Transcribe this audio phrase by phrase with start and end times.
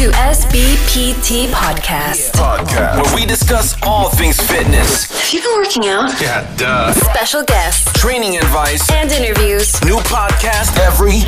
[0.00, 2.32] to SBPT Podcast.
[2.32, 5.10] Podcast, where we discuss all things fitness.
[5.10, 6.18] Have you been working out?
[6.18, 6.94] Yeah, duh.
[6.94, 8.90] Special guests Training advice.
[8.90, 9.78] and interviews.
[9.84, 11.18] New podcast every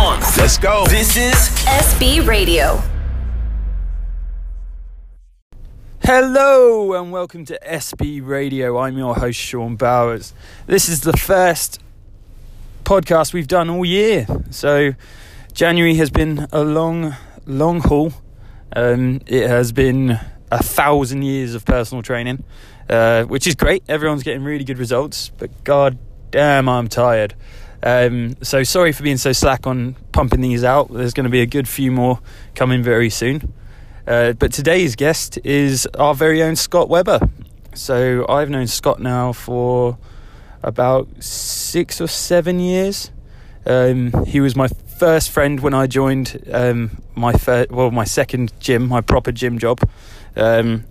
[0.00, 0.38] month.
[0.38, 0.86] Let's go.
[0.86, 1.34] This is
[1.66, 2.80] SB Radio.
[6.04, 8.78] Hello and welcome to SB Radio.
[8.78, 10.32] I'm your host Sean Bowers.
[10.68, 11.80] This is the first
[12.84, 14.28] podcast we've done all year.
[14.50, 14.92] So
[15.54, 18.12] January has been a long, long haul.
[18.74, 20.18] Um, it has been
[20.50, 22.44] a thousand years of personal training,
[22.88, 23.82] uh, which is great.
[23.88, 25.98] Everyone's getting really good results, but god
[26.30, 27.34] damn, I'm tired.
[27.82, 30.92] Um, so sorry for being so slack on pumping these out.
[30.92, 32.20] There's going to be a good few more
[32.54, 33.52] coming very soon.
[34.06, 37.20] Uh, but today's guest is our very own Scott Webber.
[37.74, 39.98] So I've known Scott now for
[40.62, 43.10] about six or seven years.
[43.64, 44.68] Um, he was my
[45.02, 49.58] first friend when I joined um, my first, well my second gym, my proper gym
[49.58, 49.80] job.
[50.36, 50.84] Um,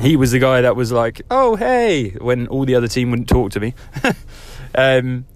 [0.00, 3.28] he was the guy that was like, "Oh hey," when all the other team wouldn't
[3.28, 3.74] talk to me.
[4.76, 5.26] um,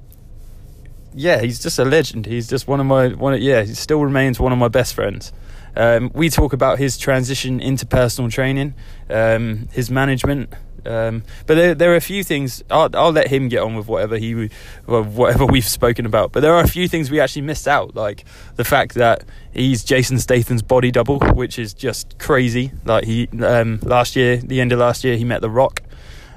[1.13, 2.27] yeah, he's just a legend.
[2.27, 3.43] He's just one of my one.
[3.43, 5.33] Yeah, he still remains one of my best friends.
[5.75, 8.75] Um, we talk about his transition into personal training,
[9.11, 10.53] um, his management,
[10.85, 12.63] um, but there, there are a few things.
[12.71, 14.51] I'll, I'll let him get on with whatever he,
[14.87, 16.33] whatever we've spoken about.
[16.33, 18.25] But there are a few things we actually missed out, like
[18.57, 22.73] the fact that he's Jason Statham's body double, which is just crazy.
[22.85, 25.83] Like he um, last year, the end of last year, he met The Rock.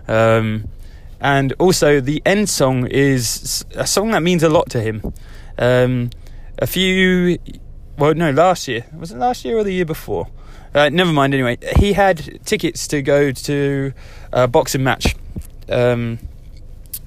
[0.07, 0.69] Um,
[1.19, 5.13] and also the end song is a song that means a lot to him.
[5.57, 6.11] Um,
[6.59, 7.39] a few,
[7.97, 10.27] well, no, last year was it last year or the year before?
[10.76, 11.34] Uh, never mind.
[11.34, 13.94] Anyway, he had tickets to go to
[14.34, 15.16] a boxing match
[15.70, 16.20] um,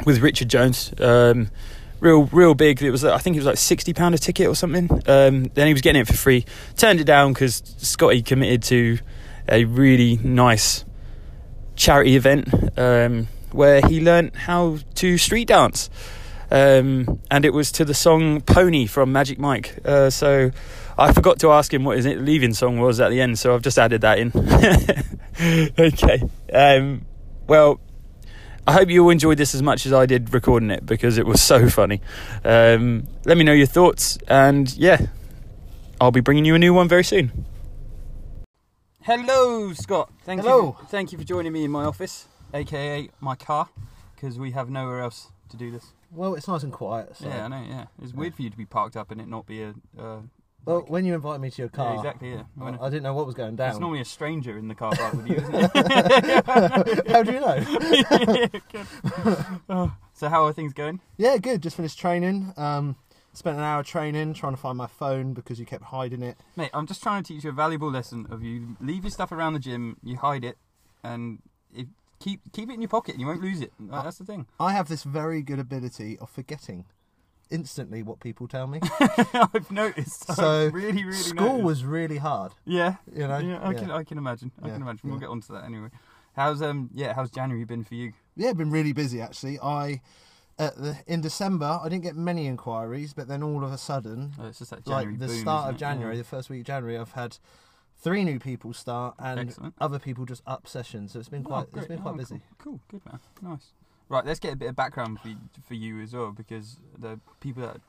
[0.07, 0.93] with Richard Jones.
[0.99, 1.51] Um,
[2.01, 2.83] real, real big.
[2.83, 4.91] It was, I think it was like sixty pound a ticket or something.
[5.07, 6.47] Um, then he was getting it for free.
[6.77, 8.99] Turned it down because Scotty committed to
[9.47, 10.87] a really nice
[11.77, 15.91] charity event um, where he learnt how to street dance.
[16.51, 19.77] Um, and it was to the song Pony from Magic Mike.
[19.85, 20.51] Uh, so
[20.99, 23.63] I forgot to ask him what his leaving song was at the end, so I've
[23.63, 24.33] just added that in.
[25.79, 26.23] okay.
[26.53, 27.07] Um,
[27.47, 27.81] well,
[28.67, 31.25] I hope you all enjoyed this as much as I did recording it because it
[31.25, 32.03] was so funny.
[32.45, 35.07] Um, let me know your thoughts, and yeah,
[36.01, 37.47] I'll be bringing you a new one very soon.
[39.03, 40.11] Hello, Scott.
[40.25, 40.77] Thank Hello.
[40.81, 40.87] you.
[40.89, 43.69] Thank you for joining me in my office, aka my car,
[44.17, 45.93] because we have nowhere else to do this.
[46.11, 47.17] Well, it's nice and quiet.
[47.17, 47.29] So.
[47.29, 47.65] Yeah, I know.
[47.69, 49.75] Yeah, it's weird for you to be parked up and it not be a.
[49.99, 50.21] Uh,
[50.69, 52.31] Well, when you invited me to your car, yeah, exactly.
[52.33, 52.43] Yeah.
[52.61, 53.71] I, I didn't know what was going down.
[53.71, 57.07] it's normally a stranger in the car park with you, isn't it?
[57.09, 57.65] How do you know?
[59.71, 61.01] Oh, so how are things going?
[61.17, 61.63] yeah, good.
[61.63, 62.53] Just finished training.
[62.59, 62.97] Um,
[63.33, 66.37] spent an hour training trying to find my phone because you kept hiding it.
[66.55, 69.33] Mate, I'm just trying to teach you a valuable lesson of you leave your stuff
[69.33, 70.59] around the gym, you hide it,
[71.03, 71.39] and
[72.21, 73.73] keep keep it in your pocket and you won't lose it.
[73.81, 74.47] That's the thing.
[74.61, 76.85] I have this very good ability of forgetting
[77.51, 78.81] instantly what people tell me.
[79.35, 80.33] I've noticed.
[80.35, 81.65] so I've really, really school noticed.
[81.65, 82.53] was really hard.
[82.65, 83.39] Yeah, you know?
[83.39, 83.79] Yeah, I Yeah.
[83.79, 84.53] can, I can imagine.
[84.63, 85.11] I Yeah, can imagine.
[85.11, 85.89] We'll get onto that anyway.
[86.35, 88.13] How's um, yeah, how's January been for you?
[88.37, 89.59] Yeah, been really busy actually.
[89.61, 90.01] I
[90.59, 94.35] at the, in December I didn't get many inquiries, but then all of a sudden,
[94.41, 95.77] Oh, it's just that like the boom, start of?
[95.79, 97.39] January, the first week of January, I've had
[98.01, 99.75] three new people start and Excellent.
[99.81, 101.13] other people just up sessions.
[101.13, 101.83] So it's been Oh, quite great.
[101.83, 102.41] it's been quite Oh, busy.
[102.59, 102.73] Cool.
[102.73, 103.73] cool, good man, nice.
[104.09, 105.37] Right, let's get a bit of background for you,
[105.67, 107.81] for you as well, because the people that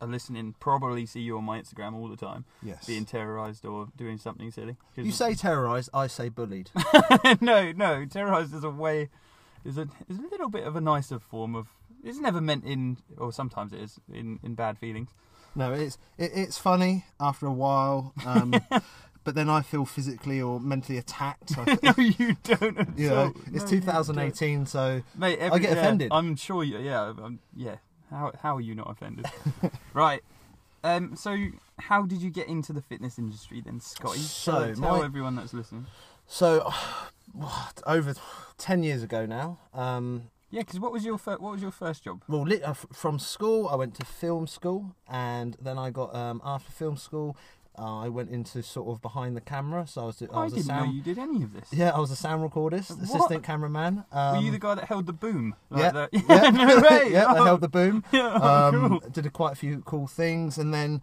[0.00, 2.86] are listening probably see you on my Instagram all the time, Yes.
[2.86, 4.76] being terrorized or doing something silly.
[4.96, 6.70] You say terrorised, I say bullied.
[7.40, 8.04] no, no.
[8.06, 9.08] Terrorized is a way,
[9.64, 11.68] is a is a little bit of a nicer form of.
[12.04, 15.10] It's never meant in, or sometimes it is in in bad feelings.
[15.56, 18.54] no, it's it, it's funny after a while, um,
[19.24, 21.52] but then I feel physically or mentally attacked.
[21.58, 22.96] I, no, you don't.
[22.98, 23.34] You know, all.
[23.52, 25.38] it's No, 2018, so mate.
[25.40, 26.08] I Every, get yeah, offended.
[26.12, 26.78] I'm sure you.
[26.78, 27.76] Yeah, um, yeah.
[28.10, 29.26] How how are you not offended?
[29.94, 30.22] right.
[30.84, 31.16] Um.
[31.16, 31.36] So,
[31.78, 34.18] how did you get into the fitness industry then, Scotty?
[34.20, 35.86] So, tell, my- everyone that's listening.
[36.26, 36.70] so
[37.32, 38.14] what, over
[38.58, 39.58] ten years ago now.
[39.72, 42.22] Um, Yeah, because what was your fir- what was your first job?
[42.28, 46.70] well, uh, from school, I went to film school, and then I got um, after
[46.70, 47.36] film school,
[47.78, 49.86] uh, I went into sort of behind the camera.
[49.86, 50.94] So I was, I I, was a didn't know sound.
[50.94, 51.68] you did any of this.
[51.72, 53.02] Yeah, I was a sound recordist, What?
[53.02, 54.04] assistant cameraman.
[54.12, 55.54] Um, Were you the guy that held the boom?
[55.70, 57.08] Like yeah, yeah, no way.
[57.12, 57.26] yeah.
[57.26, 58.04] I Oh, held the boom.
[58.12, 59.10] yeah, oh, um, cool.
[59.10, 61.02] did a, quite a few cool things, and then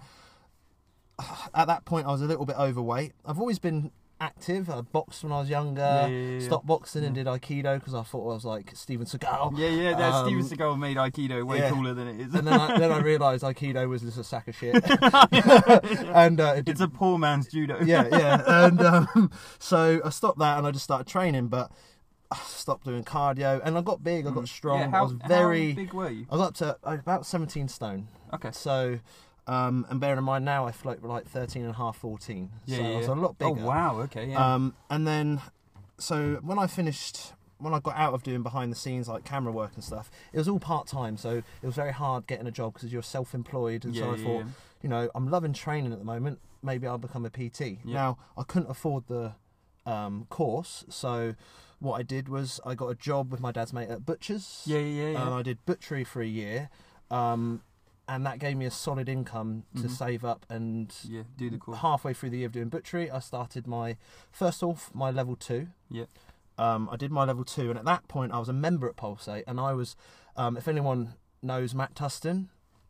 [1.53, 3.13] at that point I was a little bit overweight.
[3.25, 3.91] I've always been
[4.21, 4.69] active.
[4.69, 5.81] I boxed when I was younger.
[5.81, 6.39] Yeah, yeah, yeah.
[6.39, 9.57] Stopped boxing and did aikido because I thought I was like Steven Seagal.
[9.57, 9.97] Yeah, yeah.
[9.97, 12.33] That Um, Steven Seagal made Aikido way cooler than it is.
[12.33, 14.75] And then I, then I realised aikido was just a sack of shit.
[16.15, 17.79] and uh, it it's a poor man's judo.
[17.83, 18.65] yeah, yeah.
[18.65, 21.71] And um, so I stopped that and I just started training, but
[22.31, 24.79] I stopped doing cardio and I got big, I got strong.
[24.79, 24.83] Mm.
[24.83, 25.74] Yeah, how, I was very.
[25.74, 26.27] big were you?
[26.31, 28.07] I got up to about 17 stone.
[28.33, 28.51] Okay.
[28.51, 29.00] So,
[29.47, 32.49] um, and bearing in mind now I float like 13 and a half, 14.
[32.65, 32.89] Yeah, so yeah.
[32.89, 33.61] I was a lot bigger.
[33.61, 33.99] Oh wow.
[34.01, 34.27] Okay.
[34.27, 34.53] Yeah.
[34.53, 35.41] Um, and then,
[35.97, 39.51] so when I finished, when I got out of doing behind the scenes like camera
[39.51, 41.17] work and stuff, it was all part time.
[41.17, 43.85] So it was very hard getting a job because you're self employed.
[43.85, 44.45] And Yeah, so I thought,
[44.81, 46.39] you know, I'm loving training at the moment.
[46.63, 47.83] Maybe I'll become a PT.
[47.83, 49.33] Now, I couldn't afford the
[49.85, 50.85] um, course.
[50.89, 51.35] So
[51.79, 54.61] what I did was I got a job with my dad's mate at Butcher's.
[54.65, 55.25] yeah, yeah, yeah.
[55.25, 56.69] And I did butchery for a year.
[57.09, 57.63] Um,
[58.13, 59.89] and that gave me a solid income to Mhm.
[59.89, 61.23] save up and yeah.
[61.37, 61.77] Do the course.
[61.79, 63.95] halfway through the year of doing butchery, I started my
[64.31, 65.67] first off my level two.
[65.89, 66.05] Yeah.
[66.57, 68.95] Um, I did my level two, and at that point, I was a member at
[68.97, 69.95] Pulsate, and I was,
[70.35, 72.49] um, if anyone knows Matt Tustin,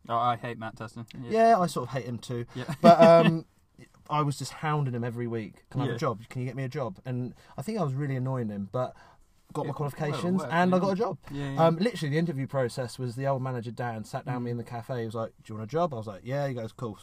[0.09, 1.05] Oh, I hate Matt Tustin.
[1.29, 2.73] yeah, I sort of hate him too, Yeah.
[2.81, 3.45] but um,
[4.09, 5.63] I was just hounding him every week.
[5.69, 6.19] Can I have a job?
[6.29, 6.97] Can you get me a job?
[7.05, 8.93] And I think I was really annoying him, but
[9.53, 11.17] got my qualifications well, and I got a job.
[11.31, 11.65] yeah, yeah.
[11.67, 14.43] Um, literally, the interview process was the old manager Dan sat down Mm.
[14.45, 14.99] me in the cafe.
[14.99, 16.97] He was like, "Do you want a job?" I was like, "Yeah." He goes, "Cool."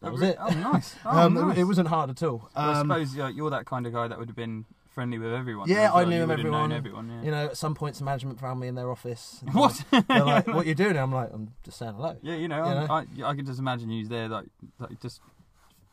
[0.00, 0.36] That Oh, was it.
[0.40, 0.96] Oh, nice.
[1.04, 1.58] Oh, um, nice.
[1.58, 2.48] It wasn't hard at all.
[2.56, 5.16] Well, I Um, suppose like, you're that kind of guy that would have been friendly
[5.18, 5.68] with everyone.
[5.68, 5.98] Yeah, well.
[5.98, 7.04] I knew you them, would have known everyone.
[7.08, 7.08] everyone.
[7.20, 7.24] Yeah.
[7.24, 9.38] You know, at some points, the management found me in their office.
[9.46, 9.84] and What?
[10.08, 12.74] They're like, "What you doing?" I'm like, "I'm just saying hello." Yeah, you know, You
[12.74, 12.86] know?
[12.90, 14.46] I, I can just imagine you there, like,
[14.80, 15.20] like just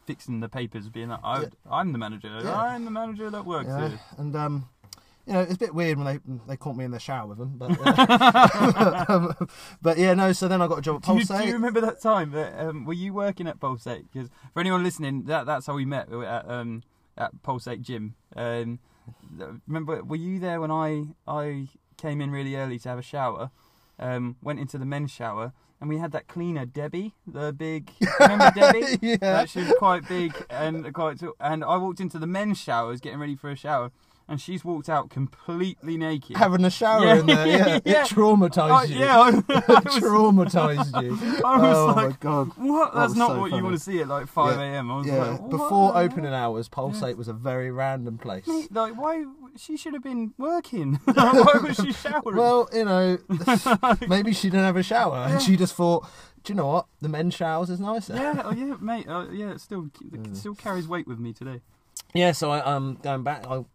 [0.05, 1.47] fixing the papers, being like, I, Yeah.
[1.69, 2.39] I'm the manager.
[2.43, 2.59] Yeah.
[2.59, 3.99] I'm the manager that works here.
[4.17, 4.67] And um,
[5.29, 7.37] you know, it's a bit weird when they they caught me in the shower with
[7.37, 9.47] them, but uh, um,
[9.81, 10.33] but yeah, no.
[10.33, 12.31] So then I got a job at Do you, do you remember that time?
[12.31, 14.11] That, um, were you working at Pulsate?
[14.11, 16.81] Because for anyone listening, that that's how we met at um,
[17.15, 18.15] at Pulsate Gym.
[18.35, 18.79] Um,
[19.67, 21.67] remember, were you there when I I
[21.97, 23.51] came in really early to have a shower?
[23.99, 25.53] Um, went into the men's shower.
[25.81, 27.89] And we had that cleaner, Debbie, the big.
[28.19, 28.97] Remember Debbie?
[29.01, 29.17] yeah.
[29.21, 31.35] Uh, she was quite big and quite tall.
[31.39, 33.91] And I walked into the men's showers, getting ready for a shower,
[34.27, 36.35] and she's walked out completely naked.
[36.35, 38.03] Having a shower Yeah, in there, yeah, yeah, yeah.
[38.03, 38.99] it traumatized I- you.
[38.99, 39.43] yeah, I, I was,
[40.03, 41.13] traumatized you.
[41.45, 42.49] I was oh my like, god.
[42.57, 42.93] what?
[42.93, 44.91] That That's was not so what you want to see at like 5 Yeah, a.m.
[44.91, 48.45] I was Yeah, like, what before opening hours, Pulsate was a very random place.
[48.47, 49.23] Mate, like, why?
[49.59, 50.95] She should have been working.
[51.03, 52.35] why was she showering?
[52.37, 53.17] Well, you know,
[54.07, 56.07] maybe she didn't have a shower, and she just thought,
[56.43, 56.85] do you know what?
[57.01, 58.15] The men's showers is nicer.
[58.15, 59.07] yeah, oh yeah, mate.
[59.07, 60.31] Uh, yeah, it still Mm.
[60.31, 61.61] it still carries weight with me today.
[62.13, 63.65] Yeah, so I um going back, I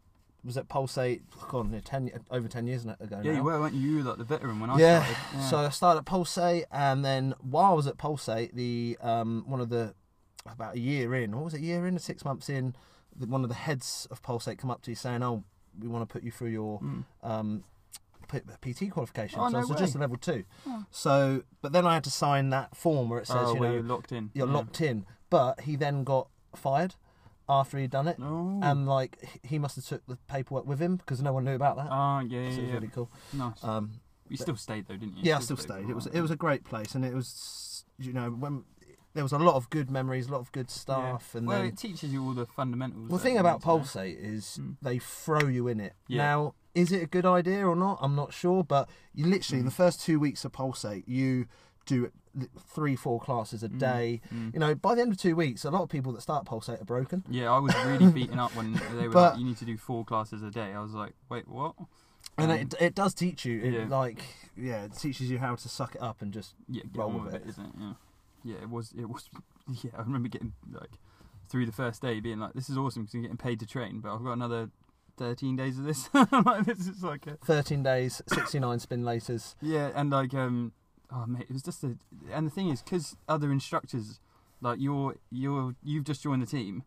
[0.43, 3.31] was at Pulsate, God, ten over ten years ago Yeah, now.
[3.33, 3.91] you were, weren't you?
[3.91, 5.05] You were like the veteran when I yeah.
[5.05, 5.17] started.
[5.35, 5.49] Yeah.
[5.51, 9.61] So I started at Pulsate, and then while I was at Pulsate, the um one
[9.61, 9.95] of the
[10.51, 12.75] about a year in, what was it, a year in, or six months in,
[13.17, 15.45] the, one of the heads of Pulsate come up to you saying, "Oh,
[15.81, 17.05] we want to put you through your Mm.
[17.23, 17.65] um,
[18.63, 20.45] PT qualification." Oh, so no it was just a level two.
[20.67, 20.85] Oh.
[20.91, 23.69] So, but then I had to sign that form where it says, oh, you where
[23.71, 24.31] know, you're locked in.
[24.35, 24.53] you're yeah.
[24.53, 25.07] locked in.
[25.31, 26.95] But he then got fired
[27.49, 28.17] after he'd done it.
[28.21, 28.61] Oh.
[28.63, 31.55] And like he- he must have took the paperwork with him because no one knew
[31.55, 31.89] about that.
[31.91, 32.75] Oh, yeah, yeah, so it was yeah.
[32.75, 33.11] really cool.
[33.33, 33.63] Nice.
[33.63, 35.23] Um, you still stayed though, didn't you?
[35.25, 35.89] yeah, I still stayed.
[35.89, 38.65] It was it was a great place, and it was you know when
[39.15, 41.69] there was a lot of good memories, a lot of good staff, and well, then
[41.69, 43.09] it teaches you all the fundamentals.
[43.09, 43.63] well, the thing about.
[43.63, 44.77] Pulsate is Mm.
[44.83, 45.95] they throw you in it.
[46.09, 46.19] Yeah.
[46.25, 47.99] Now, is it a good idea or not?
[48.03, 49.67] I'm not sure, but you literally Mm.
[49.67, 51.47] the first two weeks of Pulsate, you
[51.87, 52.11] do
[52.59, 53.79] three, four classes a Mm.
[53.79, 54.21] day.
[54.35, 54.53] Mm.
[54.55, 56.81] You know, by the end of two weeks, a lot of people that start Pulsate
[56.81, 57.23] are broken.
[57.29, 59.77] Yeah, I was really beaten up when they were But- like, "You need to do
[59.77, 61.77] four classes a day." I was like, "Wait, what?"
[62.37, 63.87] And Um, it, it does teach you, it, yeah.
[63.87, 64.25] like,
[64.57, 67.35] yeah, it teaches you how to suck it up and just yeah, roll with with
[67.35, 67.49] it, it.
[67.51, 67.73] isn't it?
[67.79, 67.93] Yeah,
[68.45, 68.57] yeah.
[68.63, 68.93] It was.
[68.97, 69.29] It was.
[69.83, 70.99] Yeah, I remember getting like
[71.49, 74.01] through the first day, being like, "This is awesome because I'm getting paid to train,"
[74.01, 74.69] but I've got another
[75.17, 76.11] thirteen days of this.
[76.15, 79.55] like, this is like a 13 days, 69 spin laters.
[79.63, 80.73] Yeah, and like um,
[81.11, 81.97] oh mate, it was just a.
[82.31, 84.21] And the thing is, because other instructors,
[84.61, 86.83] like you're you're you've just joined the team,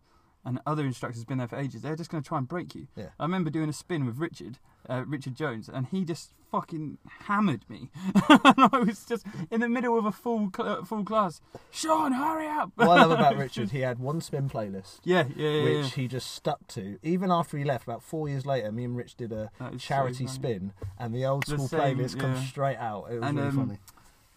[0.47, 1.81] and other instructors have been there for ages.
[1.81, 2.87] They're just going to try and break you.
[2.95, 3.09] Yeah.
[3.19, 7.69] I remember doing a spin with Richard, uh, Richard Jones, and he just fucking hammered
[7.69, 7.89] me.
[8.29, 11.41] and I was just in the middle of a full cl- full class.
[11.69, 12.71] Sean, hurry up!
[12.75, 14.99] What I love about Richard, he had one spin playlist.
[15.03, 15.63] Yeah, yeah, yeah.
[15.63, 15.89] Which yeah.
[15.89, 16.97] he just stuck to.
[17.03, 19.87] Even after he left, about four years later, me and Rich did a is so
[19.89, 23.07] charity spin, and the old The school same, playlist comes straight out.
[23.11, 23.79] It was And, really um, funny.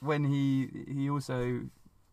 [0.00, 1.66] when he he also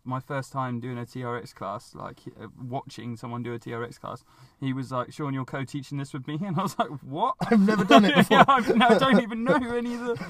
[0.07, 4.23] my first time doing a TRX class, like uh, watching someone do a TRX class,
[4.59, 7.35] he was like, "Sean, you're co-teaching this with me," and I was like, "What?
[7.41, 8.37] I've never done it before.
[8.47, 10.25] yeah, no, I don't even know any of the.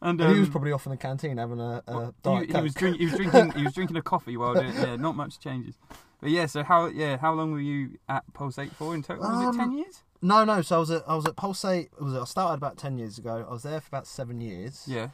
[0.00, 2.54] And, And he was um, probably off in the canteen having a, a diet he,
[2.56, 4.74] he was drink, he was drinking he was drinking a coffee while doing it.
[4.74, 5.76] yeah not much changes
[6.20, 9.54] but yeah so how yeah how long were you at Pulsate for in total was
[9.54, 10.60] it ten Um, years No, no.
[10.62, 11.90] So I was at I was at Pulsate.
[11.98, 13.46] It was I started about ten years ago.
[13.48, 14.84] I was there for about seven years.
[14.88, 15.08] yeah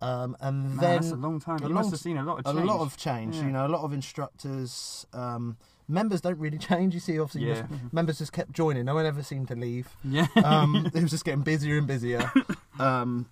[0.00, 2.38] Um, and Man, then that's a long time a you must have seen a lot
[2.38, 3.36] of a change lot of change.
[3.36, 3.42] Yeah.
[3.46, 5.06] You know, a lot of instructors.
[5.12, 5.56] Um,
[5.88, 6.94] members don't really change.
[6.94, 7.62] You see, obviously, Yeah.
[7.62, 8.84] just- members just kept joining.
[8.84, 9.88] No one ever seemed to leave.
[10.04, 12.30] yeah Um, it was just getting busier and busier.
[12.78, 13.26] Um,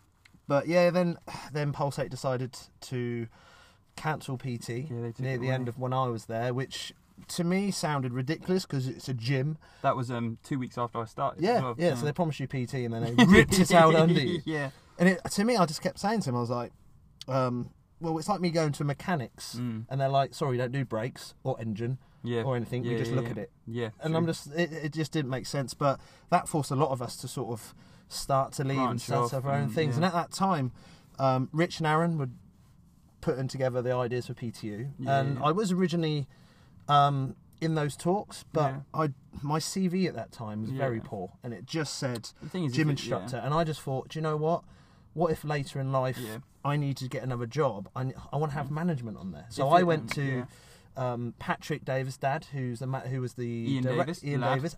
[0.49, 1.18] but yeah, then
[1.52, 3.28] then Pulsate decided to
[3.96, 6.92] cancel PT Yeah, near the end of when I was there, which
[7.28, 9.56] to me sounded ridiculous because it's a gym.
[9.82, 11.75] that was um two weeks after I started Yeah, well.
[11.78, 11.94] yeah.
[11.94, 14.42] So they promised you PT and then they ripped it out under you.
[14.44, 16.72] yeah And it, to me, I just kept saying to him, I was like,
[17.28, 19.86] um, well, it's like me going to a mechanics Mm.
[19.88, 22.84] and they're like, sorry, don't do brakes or engine yeah or anything.
[22.84, 23.50] yeah, we just yeah, look at it.
[23.66, 24.16] yeah And true.
[24.16, 25.74] I'm just, it, it just didn't make sense.
[25.74, 25.98] But
[26.30, 27.74] that forced a lot of us to sort of
[28.08, 29.96] start to leave and start off up our own things.
[29.96, 30.72] And at that time,
[31.18, 32.28] um, Rich and Aaron were
[33.20, 34.90] putting together the ideas for PTU.
[35.06, 35.38] And.
[35.42, 36.26] I was originally
[36.88, 38.74] um, in those talks, but.
[38.94, 39.10] I
[39.42, 41.30] my CV at that time was very poor.
[41.44, 43.16] And it just said The thing is, gym if it- yeah.
[43.18, 43.36] instructor.
[43.44, 44.64] And I just thought, do you know what?
[45.16, 46.38] What if later in life Yeah.
[46.64, 47.88] I need to get another job?
[47.96, 49.46] I, I want to have management on there.
[49.49, 50.44] So If I went to yeah.
[51.12, 54.54] um, Patrick Davis' dad, who's the ma- who was the Ian direct- Davis, Ian lad,
[54.56, 54.76] Davis,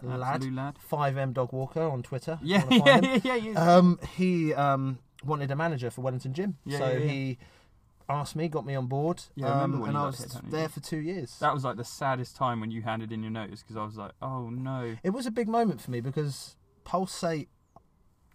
[0.54, 2.38] lad, five M Dog Walker on Twitter.
[2.42, 3.74] yeah yeah yeah yeah, yeah.
[3.76, 7.38] Um, he um, wanted a manager for Wellington Gym, so he
[8.10, 10.68] asked me, got me on board, Yeah, I remember um, and I was hit, there
[10.68, 11.36] for two years.
[11.40, 13.96] that was like the saddest time when you handed in your notice because I was
[13.98, 17.48] like oh no It was a big moment for me because Pulsate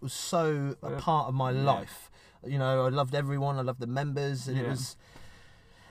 [0.04, 1.62] was so a part of my yeah.
[1.62, 2.10] life.
[2.46, 3.56] You know, I loved everyone.
[3.58, 4.96] I loved the members, and it was,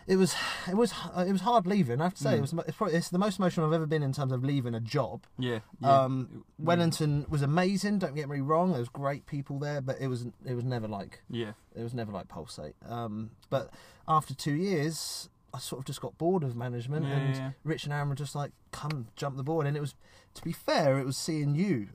[0.05, 0.35] it was,
[0.67, 1.99] it was, it was hard leaving.
[1.99, 2.37] I have to say, Mm.
[2.37, 2.53] it was.
[2.67, 5.23] It's, probably, it's the most emotional I've ever been in terms of leaving a job.
[5.39, 6.01] yeah, yeah.
[6.03, 6.45] Um.
[6.59, 7.99] Wellington was amazing.
[7.99, 8.69] Don't get me wrong.
[8.71, 11.93] There was great people there, but it was it was never like yeah it was
[11.93, 12.75] never like Pulsate.
[12.87, 13.71] Um, but
[14.07, 17.51] after two years, I sort of just got bored of management, Yeah, and yeah, yeah.
[17.63, 19.95] Rich and Aaron were just like, "Come, jump the board." And it was,
[20.35, 21.87] to be fair, it was seeing you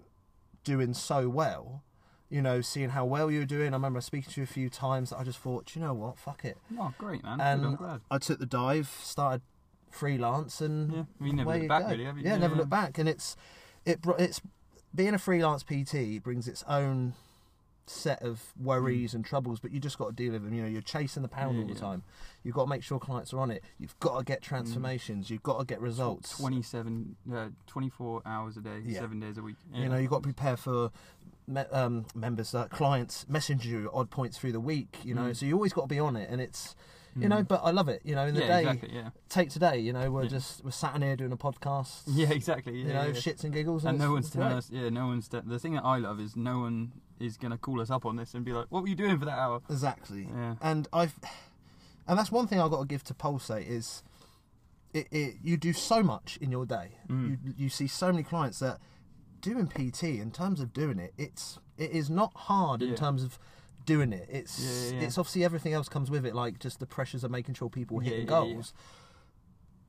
[0.64, 1.82] doing so well.
[2.30, 3.72] You know, seeing how well you were doing.
[3.72, 5.10] I remember speaking to you a few times.
[5.10, 6.58] That I just thought, you know what, fuck it.
[6.78, 9.40] oh great man And I'm glad I took the dive, started
[9.90, 11.88] freelance, and Yeah, we never looked you back go.
[11.90, 12.24] really, have you?
[12.24, 12.58] Yeah, never Yeah.
[12.58, 13.34] looked back, and it's
[13.86, 14.42] it it's
[14.94, 17.14] being a freelance PT brings its own
[17.86, 20.52] set of worries and troubles, but you just got to deal with them.
[20.52, 21.80] You know, you're chasing the pound Yeah, all the yeah.
[21.80, 22.02] time.
[22.42, 23.64] You've got to make sure clients are on it.
[23.78, 25.30] You've got to get transformations.
[25.30, 26.36] You've got to get results.
[26.36, 29.00] 27 uh, 24 hours a day Yeah.
[29.00, 30.90] 7 days a week You know, you've got to prepare for
[31.48, 34.98] me- um, members, uh, clients, messenger you odd points through the week.
[35.04, 35.36] You know, Mm.
[35.36, 36.76] so you always got to be on it, and it's.
[37.16, 38.02] You know, but I love it.
[38.04, 39.78] You know, in the yeah day, exactly yeah take today.
[39.80, 40.28] You know, we're Yeah.
[40.28, 42.02] just we're sat in here doing a podcast.
[42.06, 45.06] yeah exactly you know, shits and giggles, and, and no one's telling us yeah no
[45.08, 47.90] one's te- the thing that I love is no one is going to call us
[47.90, 50.28] up on this and be like what were you doing for that hour Exactly.
[50.32, 50.54] Yeah.
[50.62, 51.18] And I've,
[52.06, 54.04] and that's one thing I've got to give to Pulsate is,
[54.94, 56.98] it, it you do so much in your day.
[57.08, 57.38] Mm.
[57.42, 58.78] You you see so many clients that
[59.40, 62.96] doing PT in terms of doing it, it's it is not hard in Yeah.
[62.96, 63.38] terms of
[63.84, 64.28] doing it.
[64.30, 64.58] It's
[64.92, 67.54] Yeah, yeah, it's obviously everything else comes with it, like just the pressures of making
[67.54, 68.74] sure people are hitting goals.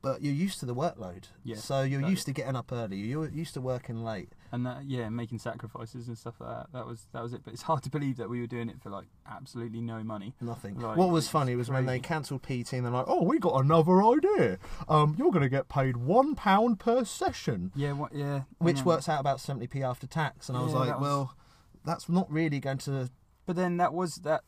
[0.02, 1.24] But you're used to the workload,
[1.56, 2.96] so you're used to getting up early.
[2.96, 4.32] You're used to working late.
[4.52, 7.52] And that yeah making sacrifices and stuff like that that was that was it but
[7.52, 10.78] it's hard to believe that we were doing it for like absolutely no money Nothing.
[10.80, 13.60] Like, what was funny was when they cancelled PT and they're like, "Oh, we got
[13.60, 14.58] another idea.
[14.88, 18.84] Um, you're going to get paid one pound per session, yeah what yeah which know.
[18.84, 21.34] works out about seventy p after tax." And I was Yeah, like, that was- "Well,
[21.84, 23.10] that's not really going to."
[23.46, 24.42] but then that was that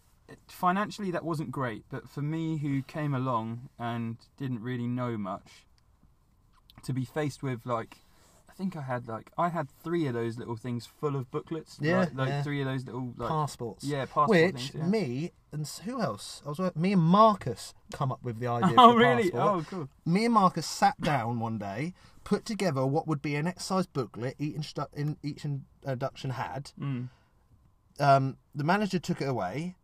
[0.48, 5.66] financially that wasn't great but for me who came along and didn't really know much
[6.82, 7.98] to be faced with like
[8.52, 11.78] I think I had like I had three of those little things full of booklets
[11.80, 12.42] Yeah, like, like yeah.
[12.42, 13.82] three of those little like passports.
[13.84, 14.86] yeah passport Which things, yeah.
[14.86, 16.42] me and who else?
[16.44, 18.74] I was me and Marcus come up with the idea.
[18.78, 19.42] oh really passport.
[19.42, 21.94] oh cool Me and Marcus sat down one day,
[22.24, 25.46] put together what would be an exercise booklet each, instru- in, each
[25.86, 26.72] induction had.
[26.78, 27.08] mm.
[28.00, 29.76] um, the manager took it away,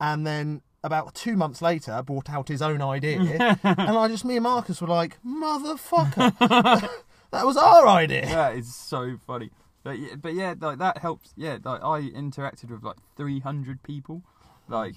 [0.00, 3.18] and then about two months later brought out his own idea,
[3.62, 6.88] and I just me and Marcus were like, "Motherfucker,
[7.32, 9.50] that was our idea." that is so funny.
[9.82, 11.32] But yeah, but yeah, like that helps.
[11.36, 14.22] Yeah, like I interacted with like 300 people,
[14.68, 14.94] like,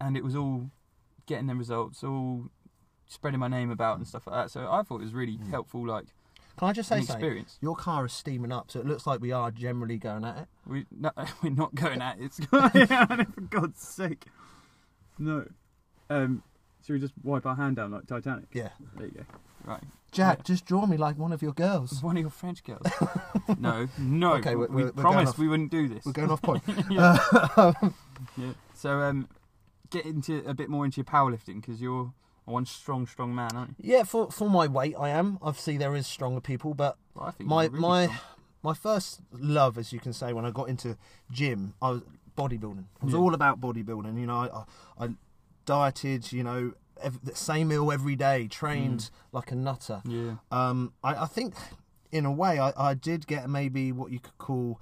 [0.00, 0.70] and it was all
[1.26, 2.50] getting the results, all
[3.06, 4.50] spreading my name about and stuff like that.
[4.50, 5.86] So I thought it was really helpful.
[5.86, 6.04] Like
[6.58, 7.24] Can I just say an something?
[7.24, 7.58] experience.
[7.62, 10.48] Your car is steaming up, so it looks like we are generally going at it.
[10.66, 11.10] We no,
[11.42, 12.24] we're not going at it.
[12.24, 14.26] It's going, for God's sake.
[15.18, 15.46] No.
[16.10, 16.42] Um,
[16.88, 18.46] Should we just wipe our hand down like Titanic?
[18.54, 18.70] Yeah.
[18.96, 19.24] There you go.
[19.62, 19.82] Right.
[20.10, 20.42] Jack, Yeah.
[20.44, 22.02] just draw me like one of your girls.
[22.02, 22.80] One of your French girls.
[23.58, 24.32] no, no.
[24.36, 26.06] Okay, we, we're- we we're going promised off- we wouldn't do this.
[26.06, 26.62] We're going off point.
[26.90, 27.18] yeah.
[28.38, 28.52] yeah.
[28.72, 29.28] So um,
[29.90, 32.14] get into a bit more into your powerlifting because you're
[32.46, 33.92] one strong, strong man, aren't you?
[33.96, 35.38] yeah, for for my weight, I am.
[35.42, 38.18] Obviously, there is stronger people, but Well, I think my really my strong.
[38.62, 40.96] my first love, as you can say, when I got into
[41.30, 42.02] gym, I was
[42.34, 42.84] bodybuilding.
[43.02, 43.20] It was Yeah.
[43.20, 44.18] all about bodybuilding.
[44.18, 44.36] You know,
[44.98, 45.08] I, I, I
[45.72, 46.32] dieted.
[46.32, 49.10] You know, ev the same meal every day, trained Mm.
[49.32, 50.00] like a nutter.
[50.04, 50.36] Yeah.
[50.50, 51.54] Um, I, I think,
[52.10, 54.80] in a way, I, I did get maybe what you could call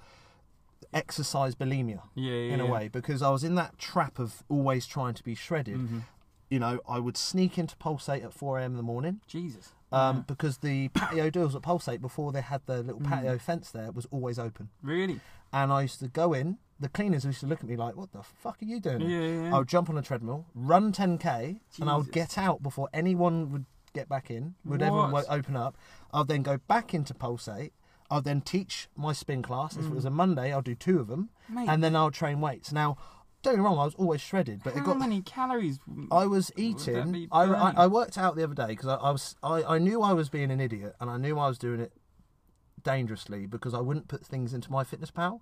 [0.93, 2.01] exercise bulimia.
[2.15, 2.53] Yeah, yeah.
[2.53, 2.71] in a yeah.
[2.71, 5.77] way because I was in that trap of always trying to be shredded.
[5.77, 6.03] Mhm.
[6.49, 8.71] You know, I would sneak into Pulsate at 4 a.m.
[8.71, 9.73] in the morning Jesus.
[9.91, 10.23] um, Yeah.
[10.27, 13.09] because the patio doors at Pulsate before they had the little Mm.
[13.09, 15.19] patio fence there was always open, Really?
[15.51, 16.57] and I used to go in.
[16.79, 19.19] The cleaners used to look at me like, "What the fuck are you doing?" Yeah,
[19.21, 19.41] yeah.
[19.49, 19.55] yeah.
[19.55, 23.51] I would jump on a treadmill, run 10k, and I would get out before anyone
[23.51, 24.53] would get back in.
[24.65, 25.27] Would everyone What?
[25.27, 25.75] wo- open up?
[26.13, 27.71] I'd then go back into Pulsate.
[28.11, 29.75] I'd then teach my spin class.
[29.75, 29.95] If it Mm.
[29.95, 32.71] was a Monday, I'll do two of them, Mate, and then I'll train weights.
[32.71, 32.95] Now,
[33.41, 35.79] don't get me wrong, I was always shredded, but how it got many calories?
[36.11, 37.27] I was eating.
[37.31, 37.71] I, I.
[37.83, 40.29] I worked out the other day because I, I was I, I knew I was
[40.29, 41.91] being an idiot and I knew I was doing it
[42.83, 45.41] dangerously because I wouldn't put things into my fitness pal.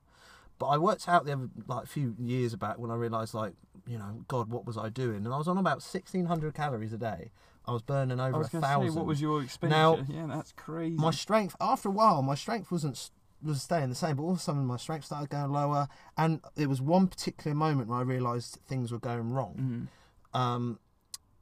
[0.59, 3.53] But I worked out the other like a few years back when I realised like
[3.88, 6.93] you know God what was I doing and I was on about sixteen hundred calories
[6.93, 7.31] a day.
[7.67, 8.91] I was burning over was a thousand.
[8.91, 9.79] say, what was your expenditure?
[9.79, 10.95] Now, yeah, that's crazy.
[10.95, 13.09] my strength after a while my strength wasn't
[13.43, 16.41] was staying the same but all of a sudden my strength started going lower and
[16.55, 19.89] there was one particular moment where I realised things were going wrong
[20.33, 20.39] Mhm.
[20.39, 20.79] um,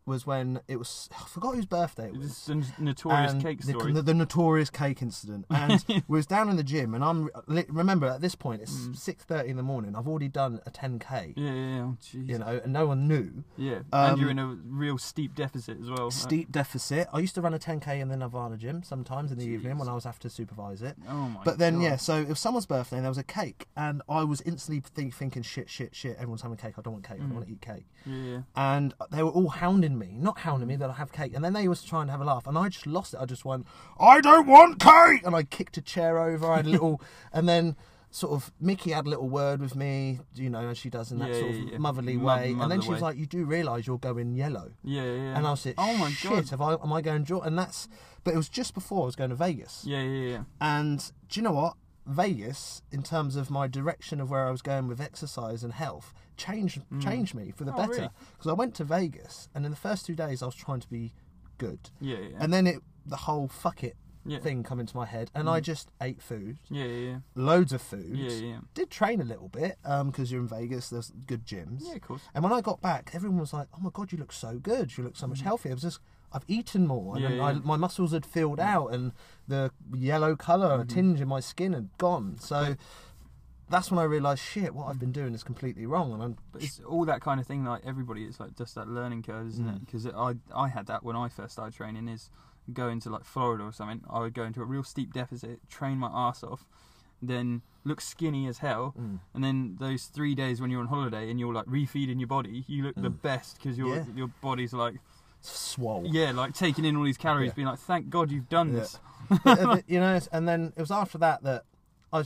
[0.05, 2.45] was when it was I forgot whose birthday it was.
[2.45, 3.91] the notorious and cake story.
[3.93, 7.29] The, the notorious cake incident, and we was down in the gym, and I'm
[7.69, 8.95] remember at this point it's Mm.
[8.97, 9.95] six thirty in the morning.
[9.95, 11.81] I've already done a ten k, yeah, yeah, yeah.
[11.83, 13.43] Oh, you know, and no one knew.
[13.57, 16.05] Yeah, Um, and you're in a real steep deficit as well.
[16.05, 16.13] right?
[16.13, 17.07] Steep deficit.
[17.13, 19.77] I used to run a ten k in the Nirvana gym sometimes in the evening
[19.77, 20.95] when I was after to supervise it.
[21.09, 21.41] Oh my.
[21.43, 21.83] But then, God.
[21.83, 24.81] yeah, so it was someone's birthday and there was a cake, and I was instantly
[24.81, 26.75] think, thinking, shit, shit, shit, everyone's having cake.
[26.77, 27.17] I don't want cake.
[27.17, 27.35] I don't Mm.
[27.35, 27.85] want to eat cake.
[28.05, 28.39] Yeah, yeah.
[28.55, 31.53] and they were all hounding me, not hounding me that I have cake, and then
[31.53, 33.19] they was trying to have a laugh, and I just lost it.
[33.21, 33.65] I just went,
[33.99, 36.51] I don't want cake, and I kicked a chair over.
[36.51, 37.75] I had a little, and then
[38.11, 41.17] sort of Mickey had a little word with me, you know, as she does in
[41.17, 41.77] that Yeah, sort of yeah.
[41.79, 43.07] motherly Mo- way, and then she was way.
[43.09, 45.35] like, "You do realise you're going yellow," Yeah, yeah.
[45.37, 46.49] and I was like, oh my shit, god.
[46.49, 47.41] have I, am I going draw?
[47.41, 47.87] And that's,
[48.23, 50.43] but it was just before I was going to Vegas, Yeah, yeah, yeah.
[50.61, 51.73] and do you know what?
[52.05, 56.13] Vegas, in terms of my direction of where I was going with exercise and health,
[56.37, 57.01] changed mm.
[57.01, 57.91] changed me for the Oh, better.
[57.91, 58.09] really?
[58.31, 60.89] Because I went to Vegas, and in the first two days, I was trying to
[60.89, 61.13] be
[61.57, 62.37] good, Yeah, yeah.
[62.39, 64.39] and then it the whole fuck it yeah.
[64.39, 64.43] Mm.
[64.43, 65.63] thing come into my head, and I mm.
[65.63, 67.17] just ate food, Yeah, yeah, yeah.
[67.35, 68.15] loads of food.
[68.15, 68.57] Yeah, yeah.
[68.73, 70.89] Did train a little bit um, because you're in Vegas.
[70.89, 71.81] There's good gyms.
[71.81, 72.21] Yeah, of course.
[72.33, 74.97] And when I got back, everyone was like, "Oh my god, you look so good.
[74.97, 75.43] You look so much mm.
[75.43, 75.99] healthier." I was just,
[76.33, 77.37] I've eaten more, and Mm.
[77.37, 79.11] Yeah, I, my muscles had filled out, and
[79.47, 80.87] the yellow color Mm-hmm.
[80.95, 82.37] tinge in my skin had gone.
[82.39, 82.75] So
[83.69, 86.13] that's when I realised, shit, what I've been doing is completely wrong.
[86.13, 87.63] And I'm, But it's all that kind of thing.
[87.65, 89.75] Like everybody, it's like just that learning curve, isn't Mm.
[89.77, 89.85] it?
[89.85, 92.07] Because I I had that when I first started training.
[92.07, 92.29] Is
[92.71, 94.01] going to like Florida or something.
[94.09, 96.65] I would go into a real steep deficit, train my ass off,
[97.21, 98.93] then look skinny as hell.
[98.97, 99.19] Mm.
[99.33, 102.63] And then those three days when you're on holiday and you're like refeeding your body,
[102.67, 104.05] you look the best because your Yeah.
[104.15, 104.95] your body's like
[105.45, 106.05] swole.
[106.05, 107.53] yeah, like taking in all these calories, Yeah.
[107.55, 108.79] being like, thank God you've done Yeah.
[108.81, 108.99] this.
[109.43, 111.63] But, you know, and then it was after that that
[112.11, 112.23] I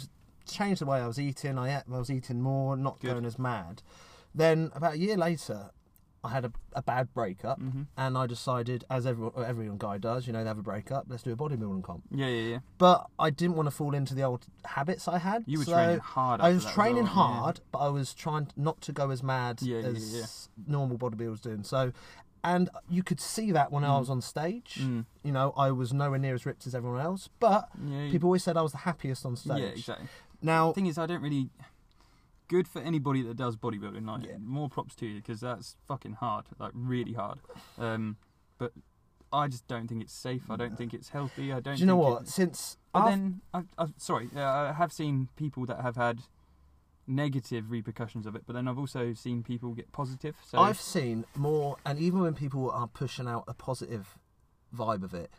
[0.47, 1.57] changed the way I was eating.
[1.57, 3.11] I, ate, I was eating more, not Good.
[3.11, 3.81] going as mad.
[4.33, 5.71] Then about a year later,
[6.23, 7.83] I had a, a bad breakup, Mm-hmm.
[7.95, 11.05] and I decided, as everyone, every guy does, you know, they have a breakup.
[11.07, 12.03] Let's do a bodybuilding comp.
[12.11, 12.59] Yeah, yeah, yeah.
[12.79, 15.43] But I didn't want to fall into the old habits I had.
[15.45, 16.41] You were so training hard.
[16.41, 17.09] I was training well, yeah.
[17.39, 20.25] hard, but I was trying not to go as mad Yeah, yeah, as yeah.
[20.67, 21.63] normal bodybuilders doing.
[21.63, 21.93] So,
[22.55, 24.75] and you could see that when I was on stage.
[24.79, 25.05] Mm.
[25.23, 28.43] You know, I was nowhere near as ripped as everyone else, but Yeah, people always
[28.43, 29.59] said I was the happiest on stage.
[29.59, 30.07] Yeah, exactly.
[30.41, 31.49] Now, The thing is, I don't really.
[32.47, 34.07] Good for anybody that does bodybuilding.
[34.07, 34.37] Like, Yeah.
[34.39, 37.39] more props to you because that's fucking hard, like really hard.
[37.77, 38.15] Um,
[38.57, 38.71] but
[39.33, 40.49] I just don't think it's safe.
[40.49, 41.51] I don't think it's healthy.
[41.51, 41.75] I don't.
[41.75, 42.27] do you know what?
[42.29, 46.21] Since but I've- then, I, I, sorry, uh, I have seen people that have had
[47.07, 50.35] negative repercussions of it, but then I've also seen people get positive.
[50.45, 54.17] So I've seen more, and even when people are pushing out a positive
[54.75, 55.31] vibe of it,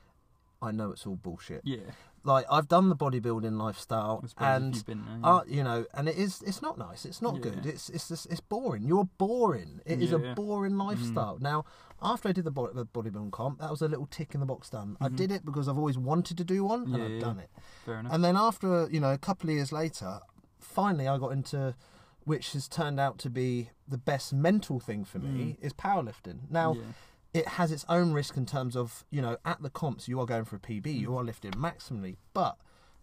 [0.61, 1.61] I know it's all bullshit.
[1.65, 1.77] yeah,
[2.25, 5.29] Like I've done the bodybuilding lifestyle, I suppose if and you've been there, yeah.
[5.37, 7.05] uh, you know, and it is it's not nice.
[7.05, 7.41] It's not Yeah.
[7.43, 7.67] good.
[7.67, 8.83] It's it's just, it's boring.
[8.83, 9.81] You're boring.
[9.87, 10.35] It is Yeah, a yeah.
[10.35, 11.39] boring lifestyle.
[11.41, 11.65] Now,
[12.03, 14.47] after I did the, body, the bodybuilding comp, that was a little tick in the
[14.47, 14.97] box done.
[15.01, 17.15] I did it because I've always wanted to do one, and Mm-hmm.
[17.15, 17.51] I've done it.
[17.85, 18.13] fair enough.
[18.13, 20.19] And then after you know a couple of years later,
[20.79, 21.75] finally I got into
[22.25, 26.39] which has turned out to be the best mental thing for me is powerlifting.
[26.51, 26.77] Now, Mm.
[27.35, 27.41] yeah.
[27.41, 30.27] it has its own risk in terms of you know at the comps you are
[30.27, 31.19] going for a PB, you Mm.
[31.19, 32.55] are lifting maximally, but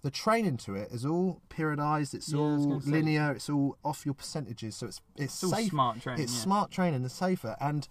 [0.03, 2.13] the training to it is all periodized.
[2.13, 3.31] It's Yeah, all linear.
[3.37, 5.69] It's all off your percentages, so it's it's, It's all safe.
[5.71, 6.23] smart training.
[6.23, 6.43] it's yeah.
[6.47, 7.87] smart training and safer, and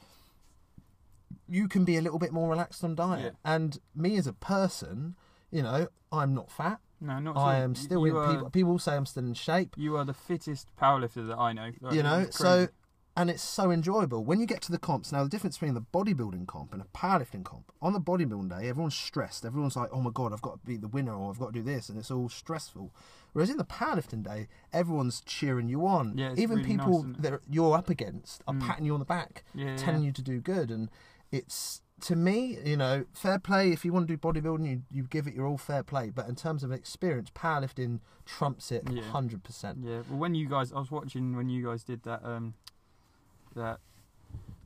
[1.49, 3.37] you can be a little bit more relaxed on diet.
[3.45, 5.17] And me as a person,
[5.51, 6.81] you know, I'm not fat.
[7.01, 7.37] No, not.
[7.37, 8.23] I am still you in.
[8.23, 9.75] are, People, people say I'm still in shape.
[9.77, 11.71] You are the fittest powerlifter that I know.
[11.81, 12.69] Like, you know so
[13.17, 15.81] and it's so enjoyable when you get to the comps now the difference between the
[15.81, 20.01] bodybuilding comp and a powerlifting comp on the bodybuilding day everyone's stressed everyone's like oh
[20.01, 21.97] my god i've got to be the winner or i've got to do this and
[21.97, 22.93] it's all stressful
[23.33, 27.23] whereas in the powerlifting day everyone's cheering you on Yeah, even really nice, people it?
[27.23, 28.67] that you're up against are Mm.
[28.67, 30.07] patting you on the back Yeah, telling yeah.
[30.07, 30.91] you to do good and
[31.31, 35.05] it's to me you know fair play if you want to do bodybuilding you, you
[35.05, 39.03] give it your all fair play but in terms of experience powerlifting trumps it Yeah.
[39.13, 42.55] 100% Yeah, well, when you guys, I was watching when you guys did that um,
[43.55, 43.79] that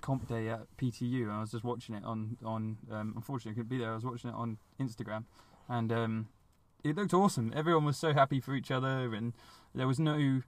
[0.00, 2.78] comp day at PTU, and I was just watching it on on.
[2.90, 3.90] Um, unfortunately, I couldn't be there.
[3.92, 5.24] I was watching it on Instagram,
[5.68, 6.28] and um,
[6.84, 7.52] it looked awesome.
[7.54, 9.34] Everyone was so happy for each other, and
[9.74, 10.40] there was no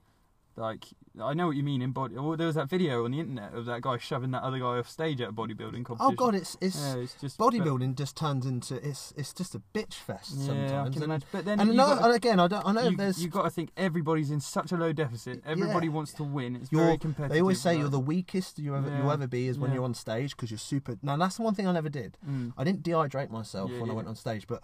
[0.61, 0.85] like.
[1.21, 2.15] I know what you mean in body.
[2.15, 4.79] Well, there was that video on the internet of that guy shoving that other guy
[4.79, 5.99] off stage at a bodybuilding competition.
[6.01, 9.63] oh god it's it's yeah, it's just bodybuilding just turns into it's it's just a
[9.75, 10.95] bitch fest Yeah, sometimes.
[10.97, 11.29] and, imagine.
[11.33, 12.65] But then and you no, gotta- and again, I don't.
[12.65, 13.21] I know you, there's.
[13.21, 15.43] you've got to think everybody's in such a low deficit.
[15.45, 15.93] Everybody Yeah.
[15.95, 16.55] wants to win.
[16.57, 17.33] It's you're, very competitive.
[17.35, 19.95] they always say you're the weakest you ever you'll ever be is when you're on
[19.95, 20.97] stage because you're super.
[21.03, 22.19] Now that's the one thing I never did.
[22.27, 22.53] Mm.
[22.57, 24.63] I didn't dehydrate myself when I went on stage, but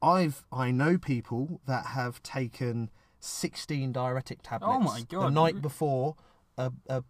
[0.00, 2.90] I've I know people that have taken
[3.20, 6.16] 16 diuretic tablets Oh my the night before
[6.58, 7.02] a a,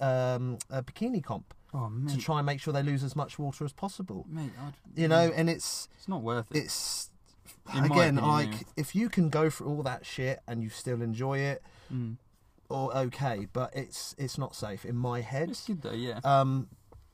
[0.00, 3.62] um, a bikini comp Oh to try and make sure they lose as much water
[3.64, 4.24] as possible.
[4.30, 6.58] mate, I'd, You know, and it's it's not worth it.
[6.58, 7.10] it's
[7.74, 8.62] In again opinion, like anyway.
[8.76, 12.16] if you can go through all that shit and you still enjoy it Mm.
[12.70, 16.20] or okay but it's it's not safe in my head It's good though, yeah.
[16.24, 16.68] um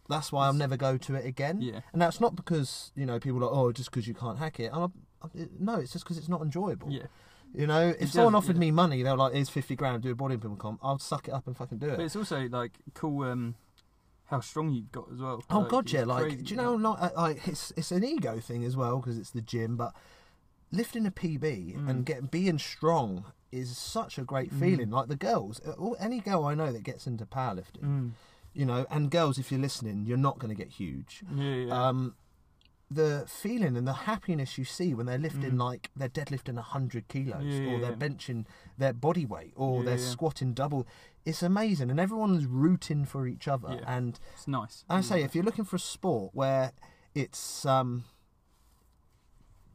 [0.09, 1.81] that's why I'll never go to it again Yeah.
[1.93, 4.59] and that's not because you know people are like oh just because you can't hack
[4.61, 4.83] it and
[5.23, 5.29] I, I,
[5.59, 7.07] no it's just because it's not enjoyable yeah,
[7.55, 8.61] you know if someone offered yeah.
[8.61, 11.35] me money they were like here's 50 grand do a bodybuilding comp I'll suck it
[11.35, 11.97] up and fucking do it.
[11.97, 13.55] but it's also like cool um,
[14.27, 15.43] how strong you've got as well.
[15.51, 18.05] oh Like, god yeah like crazy, do you know like, uh, like it's it's an
[18.05, 19.93] ego thing as well because it's the gym but
[20.73, 21.89] lifting a PB Mm.
[21.91, 24.91] and getting being strong is such a great feeling.
[24.91, 28.11] Like the girls, uh, any girl I know that gets into powerlifting, Mm.
[28.53, 31.23] you know, and girls, if you're listening, you're not going to get huge.
[31.33, 31.89] Yeah, yeah.
[31.89, 32.17] Um,
[32.95, 35.59] the feeling and the happiness you see when they're lifting Mm.
[35.61, 38.47] like they're deadlifting hundred kilos, Yeah, or they're benching
[38.79, 40.11] their body weight, or Yeah, they're yeah.
[40.11, 40.87] squatting double.
[41.25, 43.83] It's amazing, and everyone's rooting for each other.
[43.87, 44.85] And it's nice.
[44.89, 46.73] I say, if you're looking for a sport where
[47.15, 48.05] it's um,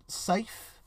[0.08, 0.79] safe,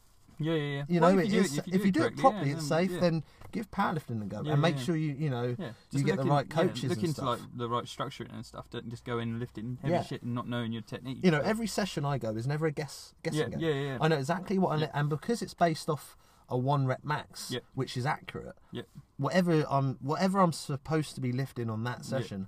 [0.42, 0.84] yeah, yeah, yeah.
[0.88, 2.56] you Well, know, if you do it's, it, if you do it correctly, properly, yeah,
[2.56, 2.90] it's safe.
[2.90, 3.00] yeah.
[3.00, 5.54] Then give powerlifting a go, Yeah, and make sure you you know
[5.90, 7.26] you get the right in- yeah, coaches look and into stuff.
[7.26, 8.68] like the right structure and stuff.
[8.70, 11.18] Don't just go in lifting heavy shit and not knowing your technique.
[11.22, 13.60] you know every session I go is never a guess guessing yeah, game.
[13.60, 14.90] yeah, yeah, I know exactly what I Yeah.
[14.94, 16.16] and because it's based off
[16.48, 18.56] a one rep max, which is accurate.
[18.72, 18.82] Yeah.
[19.16, 22.46] Whatever I'm whatever I'm supposed to be lifting on that session,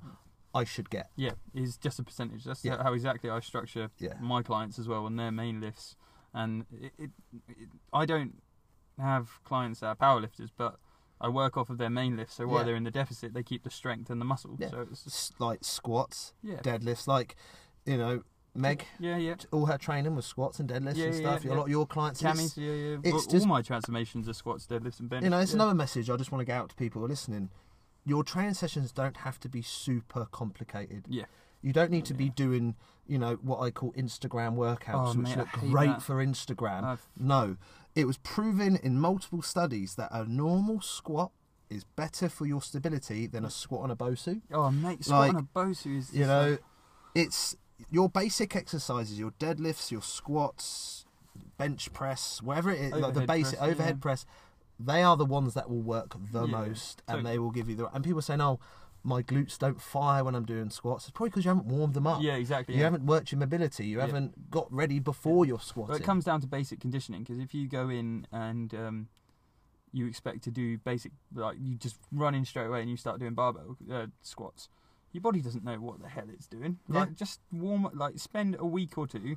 [0.54, 1.10] I should get.
[1.16, 2.44] Yeah, is just a percentage.
[2.44, 2.82] That's Yeah.
[2.82, 4.14] how exactly I structure Yeah.
[4.20, 5.96] my clients as well on their main lifts.
[6.34, 7.10] And it, it,
[7.48, 8.42] it, I don't
[8.98, 10.76] have clients that are powerlifters, but
[11.20, 12.34] I work off of their main lifts.
[12.34, 12.64] So while Yeah.
[12.64, 14.56] they're in the deficit, they keep the strength and the muscle.
[14.58, 14.70] Yeah.
[14.70, 17.36] So it's just, Like squats, yeah, deadlifts, like
[17.86, 18.22] you know,
[18.54, 18.84] Meg.
[18.98, 19.34] yeah, yeah.
[19.52, 21.44] All her training was squats and deadlifts Yeah, and stuff.
[21.44, 21.52] yeah.
[21.52, 22.96] A lot of your clients, it's- yeah, yeah.
[23.02, 25.22] it's Well, just- all my transformations are squats, deadlifts, and bench.
[25.24, 27.08] You know, it's another message I just want to get out to people who are
[27.08, 27.50] listening.
[28.04, 31.06] Your training sessions don't have to be super complicated.
[31.08, 31.24] Yeah.
[31.64, 35.28] You don't need to be doing, you know, what I call Instagram workouts, Oh, which
[35.28, 36.02] mate, look great that.
[36.02, 36.84] for Instagram.
[36.84, 37.56] I've- No,
[37.94, 41.32] it was proven in multiple studies that a normal squat
[41.70, 44.42] is better for your stability than a squat on a Bosu.
[44.52, 46.12] Oh, mate, squat on a Bosu is.
[46.12, 46.62] You know, like-
[47.14, 47.56] it's
[47.90, 51.06] your basic exercises, your deadlifts, your squats,
[51.56, 54.02] bench press, whatever it is, like the basic press, overhead yeah.
[54.02, 54.26] press,
[54.78, 57.32] they are the ones that will work the Yeah, most, and totally.
[57.32, 57.88] they will give you the.
[57.94, 58.58] And people saying, "Oh,
[59.04, 62.06] my glutes don't fire when I'm doing squats." It's probably because you haven't warmed them
[62.06, 62.22] up.
[62.22, 62.74] yeah, exactly.
[62.74, 62.86] You yeah.
[62.86, 63.86] haven't worked your mobility.
[63.86, 64.06] You Yeah.
[64.06, 65.90] haven't got ready before you're squatting.
[65.90, 69.08] Well, it comes down to basic conditioning because if you go in and um,
[69.92, 73.20] you expect to do basic, like you just run in straight away and you start
[73.20, 74.68] doing barbell uh, squats,
[75.12, 76.78] your body doesn't know what the hell it's doing.
[76.88, 77.00] Yeah.
[77.00, 79.36] Like just warm, up, like spend a week or two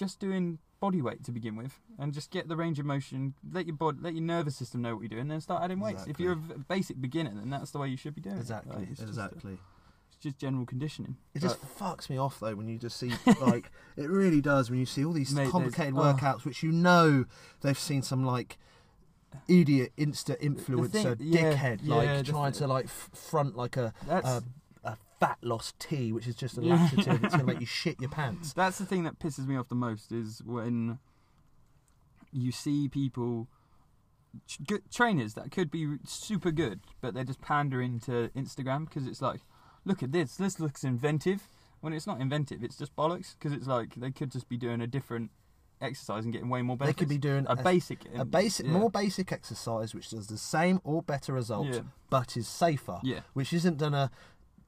[0.00, 3.34] just doing body weight to begin with, and just get the range of motion.
[3.52, 5.78] Let your body, let your nervous system know what you're doing, and then start adding
[5.78, 6.06] weights.
[6.06, 8.40] If you're a basic beginner, then that's the way you should be doing it.
[8.40, 9.58] exactly, Like, it's just- exactly.
[10.08, 11.16] it's just general conditioning.
[11.34, 14.70] It just But- fucks me off though when you just see like it really does
[14.70, 16.00] when you see all these Mate, complicated oh.
[16.00, 17.26] workouts which you know
[17.60, 18.58] they've seen some like
[19.48, 24.42] idiot insta influencer thing- yeah, dickhead yeah, like trying to like front like a, a
[25.20, 27.22] fat loss tea, which is just a laxative.
[27.22, 28.52] it's going to make you shit your pants.
[28.54, 30.98] That's the thing that pisses me off the most is when
[32.32, 33.48] you see people
[34.66, 39.20] good trainers that could be super good, but they're just pandering to Instagram because it's
[39.20, 39.40] like,
[39.84, 41.42] look at this, this looks inventive.
[41.80, 44.80] When it's not inventive, it's just bollocks because it's like they could just be doing
[44.80, 45.30] a different
[45.80, 46.90] exercise and getting way more better.
[46.90, 48.72] They could be doing a, basic, a basic, yeah.
[48.72, 51.80] more basic exercise, which does the same or better result, Yeah.
[52.10, 53.00] but is safer.
[53.02, 53.20] Yeah.
[53.32, 54.10] Which isn't gonna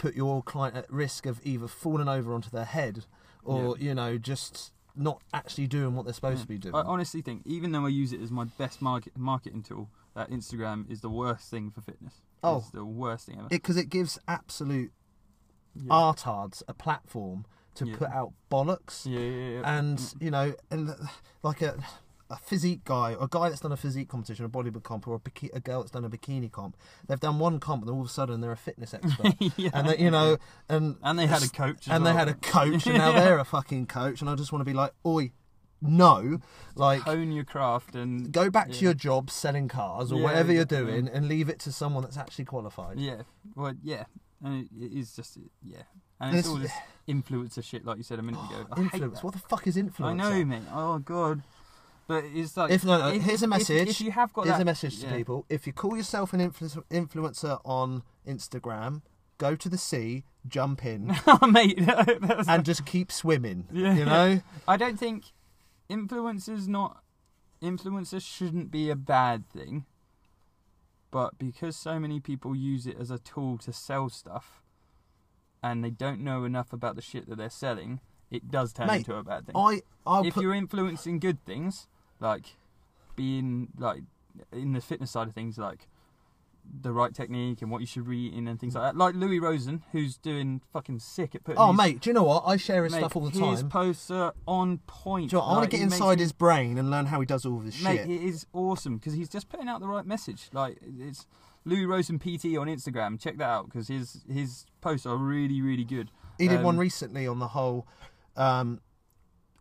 [0.03, 3.05] put your client at risk of either falling over onto their head,
[3.45, 6.62] or you know just not actually doing what they're supposed to be hmm.
[6.62, 6.75] doing.
[6.75, 10.29] I honestly think, even though I use it as my best market, marketing tool, that
[10.31, 12.15] Instagram is the worst thing for fitness.
[12.43, 12.59] Oh.
[12.59, 13.49] it's the worst thing ever.
[13.49, 14.91] because it, gives absolute
[15.77, 15.93] yeah.
[15.93, 17.97] artards a platform to Yeah.
[17.97, 19.07] put out bollocks.
[19.07, 19.79] yeah, yeah, yeah.
[19.79, 20.23] and mm.
[20.23, 20.95] you know, and uh,
[21.45, 21.77] like a
[22.33, 25.14] a physique guy, or a guy that's done a physique competition, a bodybuilding comp, or
[25.14, 26.77] a, biki- a girl that's done a bikini comp.
[27.07, 29.71] They've done one comp, and all of a sudden they're a fitness expert, Yeah.
[29.75, 31.87] and they, you know, and And they had a coach.
[31.88, 34.51] as and they had a coach, and now they're a fucking coach, and I just
[34.51, 35.31] want to be like, oi,
[35.81, 36.38] no,
[36.77, 37.03] like.
[37.03, 40.62] hone your craft and Go back to your job selling cars or Yeah, whatever you're
[40.62, 40.92] exactly.
[40.92, 42.99] doing and leave it to someone that's actually qualified.
[43.01, 43.23] Yeah,
[43.57, 44.05] well, yeah,
[44.45, 45.83] and it, it is just yeah,
[46.21, 46.73] and it's This- all this
[47.09, 48.64] influencer shit, like you said a minute ago.
[48.73, 49.23] I Influence.
[49.25, 50.05] What the fuck is influencer?
[50.05, 50.62] I know, mate.
[50.73, 51.42] Oh god,
[52.07, 53.88] but it's like If no, no, uh, if- here's a message.
[53.88, 55.17] If, you have got Here's that, a message to yeah.
[55.17, 55.47] people.
[55.49, 59.03] If you call yourself an influ- influencer on Instagram,
[59.38, 61.79] go to the sea, jump in, oh, mate,
[62.49, 63.67] and just keep swimming.
[63.73, 63.95] Yeah.
[63.95, 64.41] You know?
[64.69, 65.25] I don't think
[65.91, 67.03] influencers not
[67.62, 69.85] influencers shouldn't be a bad thing,
[71.11, 74.62] but because so many people use it as a tool to sell stuff,
[75.62, 78.97] and they don't know enough about the shit that they're selling, it does turn Mate,
[78.99, 79.55] into a bad thing.
[79.57, 81.87] I I'll if put you're influencing good things,
[82.23, 82.45] like
[83.17, 84.03] being like
[84.53, 85.89] in the fitness side of things, like
[86.81, 89.41] the right technique and what you should be eating and things like that, like Louis
[89.41, 91.59] Rosen, who's doing fucking sick at putting.
[91.61, 92.45] Oh his, mate, do you know what?
[92.47, 93.51] I share his mate, stuff all the time.
[93.51, 95.31] His posts are on point.
[95.31, 95.49] Do you know?
[95.49, 97.83] I want to get inside his brain and learn how he does all of this
[97.83, 98.11] Mate, shit.
[98.11, 100.49] it is awesome because he's just putting out the right message.
[100.53, 101.27] Like it's
[101.65, 103.21] Louis Rosen PT on Instagram.
[103.21, 106.11] Check that out because his his posts are really really good.
[106.39, 107.87] He did one Um, recently on the whole.
[108.37, 108.81] Um,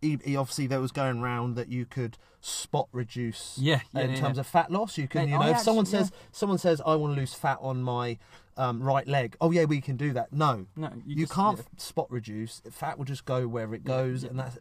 [0.02, 3.58] he, he obviously there was going round that you could spot reduce.
[3.60, 4.42] Yeah, yeah, in yeah, terms yeah.
[4.42, 5.28] of fat loss, you can.
[5.30, 7.82] You know, I if someone actually- says someone says I want to lose fat on
[7.84, 8.18] my
[8.58, 9.36] um, right leg.
[9.40, 10.34] Oh yeah, we can do that.
[10.34, 12.62] No, No, you, you, just- can't spot reduce.
[12.72, 14.58] Fat will just go where it goes, and that's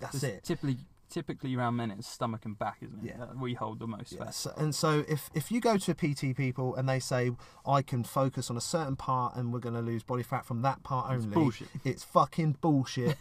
[0.00, 0.44] that's It's it.
[0.44, 0.78] Typically,
[1.10, 3.08] typically around men, it's stomach and back, isn't it?
[3.08, 3.18] Yeah.
[3.18, 4.26] That we hold the most fat.
[4.26, 7.32] Yes, and so if if you go to PT people and they say
[7.66, 10.62] I can focus on a certain part and we're going to lose body fat from
[10.62, 11.68] that part only, bullshit.
[11.84, 13.16] it's fucking bullshit.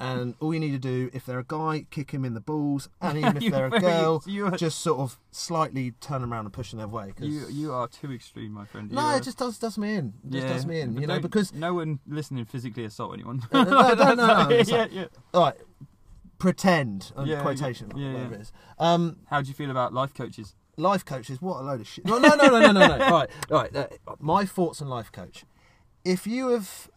[0.00, 2.88] and all you need to do, if they're a guy, kick him in the balls,
[3.00, 6.52] and even if they're a girl, you're- just sort of slightly turn them around and
[6.52, 7.12] push them their way.
[7.16, 8.90] 'cause- You you are too extreme, my friend.
[8.90, 10.14] no, You are- it just does does me in.
[10.26, 11.00] It just yeah, does me in.
[11.00, 13.42] You know, because no one listening physically assault anyone.
[13.52, 15.06] Uh, no, no, no, no, it's yeah, yeah.
[15.34, 15.54] all right,
[16.38, 18.38] pretend uh, Yeah, quotation, yeah, whatever yeah.
[18.38, 18.52] it is.
[18.78, 20.54] Um, How do you feel about life coaches?
[20.76, 23.10] life coaches what a load of shit no no no no no no no all
[23.18, 23.86] right all right uh,
[24.20, 25.44] my thoughts on life coach
[26.04, 26.88] if you have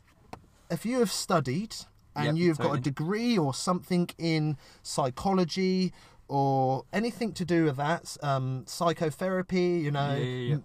[0.69, 1.75] if you have studied
[2.15, 5.93] and Yep, you've got a degree or something in psychology
[6.27, 10.57] or anything to do with that um, psychotherapy you know Yeah, yeah, yeah.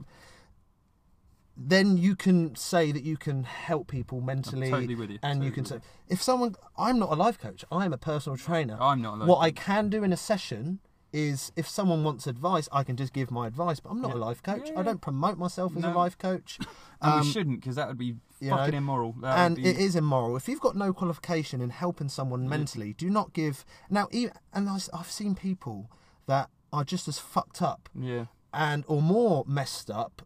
[1.57, 5.51] Then you can say that you can help people mentally totally with you, and you
[5.51, 9.15] can say if someone i'm not a life coach i'm a personal trainer I'm not
[9.15, 10.81] a life what I can do in a session
[11.13, 13.81] is if someone wants advice, I can just give my advice.
[13.81, 14.69] But I'm not a life coach.
[14.71, 14.81] Yeah.
[14.81, 16.59] I don't promote myself as a life coach.
[17.03, 19.15] And Um, we shouldn't because that would be you know, fucking immoral.
[19.21, 20.35] That and be, it is immoral.
[20.35, 23.67] If you've got no qualification in helping someone mentally, do not give.
[23.91, 25.91] Now, even, and I've seen people
[26.27, 30.23] that are just as fucked up yeah, and or more messed up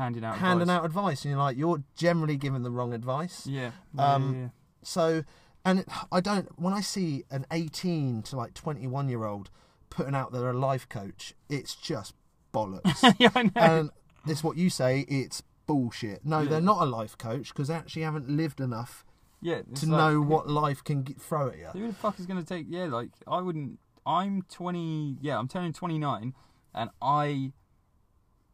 [0.00, 0.76] handing out handing advice.
[0.78, 3.46] out advice, and you're like, you're generally giving the wrong advice.
[3.46, 4.48] Yeah, Um, yeah, yeah.
[4.82, 5.24] So,
[5.64, 6.48] and I don't.
[6.58, 9.50] When I see an 18 to like 21 year old
[9.90, 12.14] putting out they're a life coach, it's just
[12.52, 13.14] bollocks.
[13.18, 13.50] yeah, I know.
[13.54, 13.90] and
[14.26, 15.00] it's what you say.
[15.08, 16.24] It's bullshit.
[16.24, 16.48] No, Yeah.
[16.50, 19.04] they're not a life coach because they actually haven't lived enough
[19.42, 21.66] yeah, to like, know what life can get, throw at you.
[21.74, 22.66] Who the fuck is going to take?
[22.68, 23.78] Yeah, like I wouldn't.
[24.06, 25.18] I'm 20.
[25.20, 26.34] Yeah, I'm turning 29,
[26.74, 27.52] and I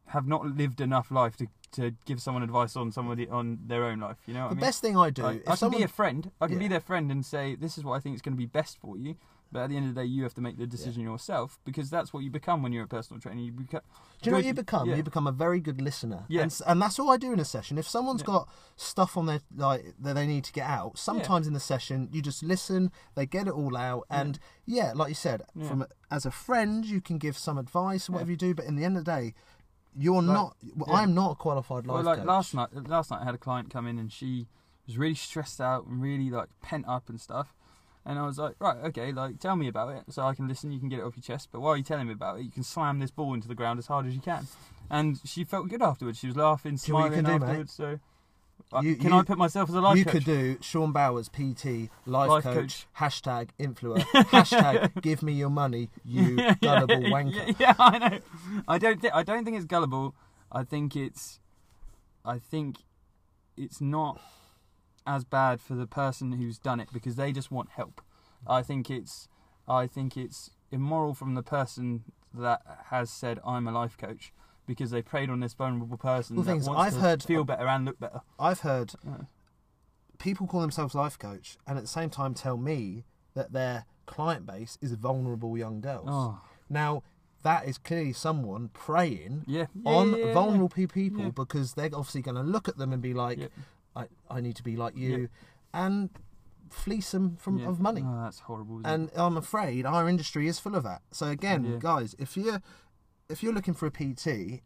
[0.07, 3.99] have not lived enough life to to give someone advice on somebody on their own
[3.99, 4.15] life.
[4.25, 4.61] You know what The I mean?
[4.61, 6.31] best thing I do, Like, I can someone, be a friend.
[6.39, 8.37] I can be their friend and say, "This is what I think is going to
[8.37, 9.15] be best for you."
[9.51, 11.89] But at the end of the day, you have to make the decision yourself because
[11.89, 13.39] that's what you become when you're a personal trainer.
[13.41, 13.79] You become.
[14.21, 14.89] do you know what you become?
[14.89, 14.95] Yeah.
[14.97, 16.23] You become a very good listener.
[16.27, 16.43] Yeah.
[16.43, 17.77] And, and that's all I do in a session.
[17.77, 18.25] If someone's Yeah.
[18.27, 22.09] got stuff on their like that they need to get out, sometimes in the session
[22.11, 25.67] you just listen, they get it all out, and yeah, like you said, Yeah.
[25.67, 28.53] from as a friend you can give some advice or whatever you do.
[28.53, 29.33] But in the end of the day,
[29.97, 30.55] you're Like, not.
[30.75, 30.95] well, yeah.
[31.01, 32.27] I'm not a qualified life Well, like coach.
[32.27, 34.47] last night, last night I had a client come in and she
[34.85, 37.53] was really stressed out and really like pent up and stuff.
[38.05, 40.71] And I was like, right, okay, like tell me about it, so I can listen.
[40.71, 41.49] You can get it off your chest.
[41.51, 43.79] But while you're telling me about it, you can slam this ball into the ground
[43.79, 44.47] as hard as you can.
[44.89, 46.17] And she felt good afterwards.
[46.19, 47.73] She was laughing, Do you know smiling can do, afterwards.
[47.73, 47.99] So,
[48.81, 49.97] You- can you- I put myself as a life coach.
[49.99, 50.13] you coach?
[50.13, 52.87] could do Sean Bowers PT life, Life coach, coach.
[52.97, 57.47] hashtag influencer hashtag give me your money you gullible wanker.
[57.47, 58.19] Yeah, yeah, I know.
[58.67, 60.15] I don't think I don't think it's gullible.
[60.51, 61.39] I think it's
[62.25, 62.79] I think
[63.55, 64.19] it's not
[65.05, 68.01] as bad for the person who's done it because they just want help.
[68.45, 69.29] I think it's
[69.67, 72.03] I think it's immoral from the person
[72.33, 74.33] that has said I'm a life coach
[74.67, 77.43] because they preyed on this vulnerable person Well, that things wants I've to heard- feel
[77.43, 78.21] better and look better.
[78.39, 79.17] I've heard Yeah.
[80.19, 84.45] people call themselves life coach and at the same time tell me that their client
[84.45, 86.07] base is vulnerable young girls.
[86.09, 87.03] Oh, Now
[87.43, 92.35] that is clearly someone preying yeah, yeah, on vulnerable pe- people because they're obviously going
[92.35, 93.49] to look at them and be like.
[93.95, 95.27] I, I need to be like you,
[95.73, 96.11] and
[96.69, 98.03] fleece them from of money.
[98.05, 98.81] Oh, that's horrible.
[98.81, 98.93] isn't it?
[98.93, 101.01] and I'm afraid our industry is full of that.
[101.09, 102.61] So again, guys, if you're
[103.29, 104.61] if you're looking for a PT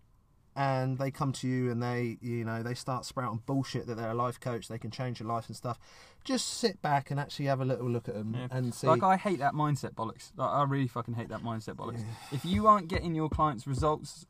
[0.55, 4.11] and they come to you and they you know they start sprouting bullshit that they're
[4.11, 5.79] a life coach, they can change your life and stuff.
[6.23, 8.47] Just sit back and actually have a little look at them Yeah.
[8.51, 8.87] and see.
[8.87, 10.31] Like I hate that mindset bollocks.
[10.35, 12.03] Like, I really fucking hate that mindset bollocks.
[12.31, 14.25] If you aren't getting your clients' results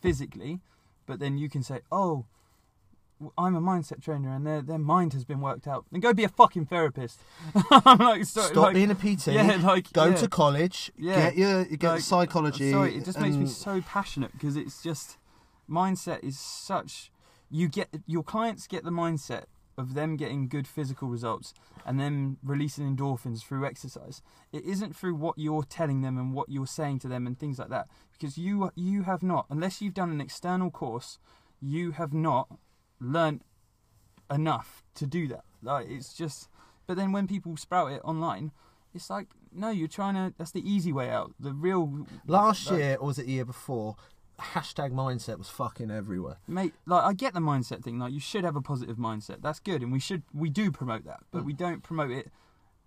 [0.00, 0.60] physically,
[1.06, 2.26] but then you can say, "Oh,
[3.38, 6.24] I'm a mindset trainer and their their mind has been worked out," then go be
[6.24, 7.20] a fucking therapist.
[7.70, 9.28] I'm like, sorry, Stop like, being a PT.
[9.28, 10.14] Yeah, like go yeah.
[10.16, 10.92] to college.
[10.98, 11.30] Yeah.
[11.30, 12.70] Get your get Like, psychology.
[12.70, 15.18] Sorry, it just makes me so passionate because it's just
[15.68, 17.10] mindset is such.
[17.50, 19.44] You get your clients get the mindset
[19.76, 21.52] of them getting good physical results
[21.84, 24.22] and then releasing endorphins through exercise.
[24.52, 27.58] It isn't through what you're telling them and what you're saying to them and things
[27.58, 31.18] like that because you you have not unless you've done an external course,
[31.60, 32.48] you have not
[33.04, 33.42] learnt
[34.30, 35.44] enough to do that.
[35.62, 36.48] Like it's just.
[36.86, 38.52] But then when people sprout it online,
[38.94, 40.34] it's like no, you're trying to.
[40.36, 41.32] That's the easy way out.
[41.38, 43.96] The real Last like- year or was it the year before?
[44.40, 46.38] Hashtag mindset was fucking everywhere.
[46.48, 49.60] mate like i get the mindset thing like you should have a positive mindset that's
[49.60, 51.46] good and we should we do promote that but hmm.
[51.46, 52.32] we don't promote it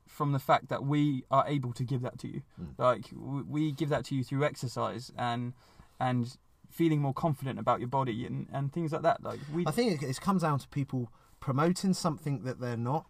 [0.05, 2.65] from the fact that we are able to give that to you hmm.
[2.77, 5.53] like we give that to you through exercise and
[6.01, 6.37] and
[6.77, 9.87] feeling more confident about your body and and things like that like we I think
[10.01, 11.01] it, it comes down to people
[11.39, 13.05] promoting something that they're not,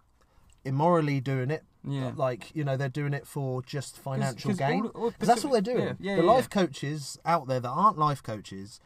[0.65, 1.63] immorally doing it.
[1.97, 2.11] Yeah.
[2.15, 4.83] Like you know they're doing it for just financial 'cause gain.
[4.85, 5.87] all- all- Because that's what they're doing.
[5.99, 8.79] yeah, yeah, the yeah, life coaches out there that aren't life coaches,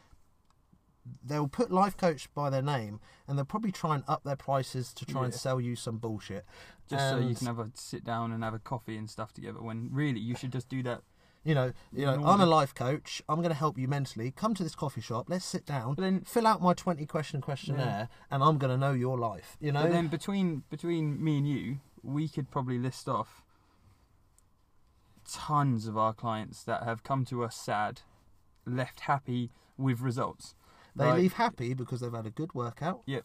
[1.24, 4.92] they'll put life coach by their name, and they'll probably try and up their prices
[4.94, 6.44] to try and sell you some bullshit.
[6.88, 9.60] just so you can have a sit down and have a coffee and stuff together
[9.62, 11.00] when really you should just do that
[11.44, 13.20] You know, you know, I'm a life coach.
[13.28, 14.30] I'm going to help you mentally.
[14.30, 15.26] Come to this coffee shop.
[15.28, 15.94] Let's sit down.
[15.94, 19.56] But then- fill out my 20 question questionnaire, and I'm going to know your life.
[19.60, 23.42] You know, But then between between me and you, we could probably list off
[25.28, 28.02] tons of our clients that have come to us sad,
[28.66, 30.54] left happy with results.
[30.94, 33.02] they Like- leave happy because they've had a good workout.
[33.06, 33.24] Yep.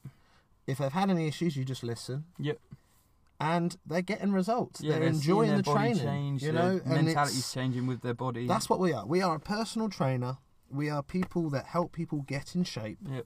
[0.67, 2.59] If they've had any issues, you just listen, Yep.
[3.39, 4.81] And they're getting results.
[4.81, 5.97] Yeah, they're, seeing enjoying the training.
[5.97, 8.47] change, you know, and mentality's it's- changing with their body.
[8.47, 9.05] That's what we are.
[9.05, 10.37] We are a personal trainer.
[10.69, 13.25] We are people that help people get in shape, Yep.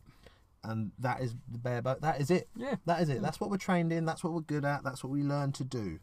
[0.63, 2.01] and that is the bare bones.
[2.01, 2.49] That is it.
[2.55, 2.75] Yeah.
[2.85, 3.21] That is it.
[3.21, 4.05] That's what we're trained in.
[4.05, 4.83] That's what we're good at.
[4.83, 5.99] That's what we learn to do.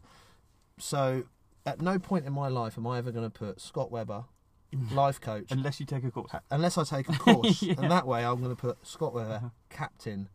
[0.79, 1.23] So,
[1.65, 4.25] at no point in my life am I ever going to put Scott Webber,
[4.91, 6.31] life coach, Unless you take a course.
[6.51, 7.61] unless I take a course.
[7.61, 7.75] Yeah.
[7.77, 9.49] And that way, I'm going to put Scott Webber, Uh-huh.
[9.69, 10.27] captain,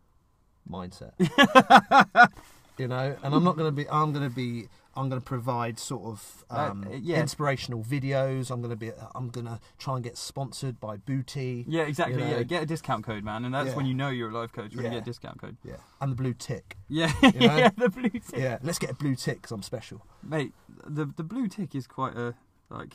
[0.70, 1.12] mindset.
[2.78, 3.88] you know, and I'm not going to be.
[3.88, 4.68] I'm going to be.
[4.96, 7.20] I'm going to provide sort of Uh, um, yeah.
[7.20, 8.50] inspirational videos.
[8.50, 8.92] I'm going to be.
[9.14, 11.64] I'm going to try and get sponsored by Bootea.
[11.66, 12.18] Yeah, exactly.
[12.22, 12.37] You know?
[12.37, 13.76] Yeah, get a discount code, man, and that's Yeah.
[13.76, 14.98] when you know you're a life coach when you Yeah.
[14.98, 15.56] get a discount code.
[15.64, 16.76] Yeah, and the blue tick.
[16.88, 17.30] Yeah, know?
[17.34, 18.22] yeah, the blue tick.
[18.37, 20.06] Yeah, let's get a blue tick because I'm special.
[20.22, 20.52] mate.
[20.87, 22.34] The the blue tick is quite a
[22.70, 22.94] like.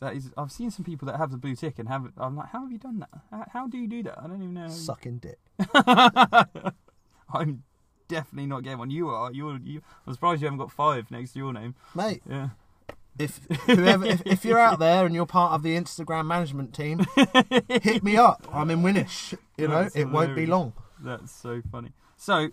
[0.00, 2.04] That is, I've seen some people that have the blue tick and have.
[2.06, 3.10] it- I'm like, how have you done that?
[3.32, 4.16] How, how do you do that?
[4.22, 4.68] I don't even know.
[4.68, 5.40] Sucking dick.
[7.34, 7.62] I'm
[8.08, 8.90] definitely not getting one.
[8.90, 9.32] You are.
[9.32, 9.58] You're.
[9.58, 9.82] You.
[10.06, 11.74] I'm surprised you haven't got five next to your name.
[11.94, 12.50] Mate, Yeah.
[13.18, 17.04] if whoever if, if you're out there and you're part of the Instagram management team,
[17.68, 18.46] hit me up.
[18.52, 19.34] I'm in Winnish.
[19.56, 20.72] You know, That's it won't be long.
[21.00, 21.92] That's so funny.
[22.16, 22.48] So,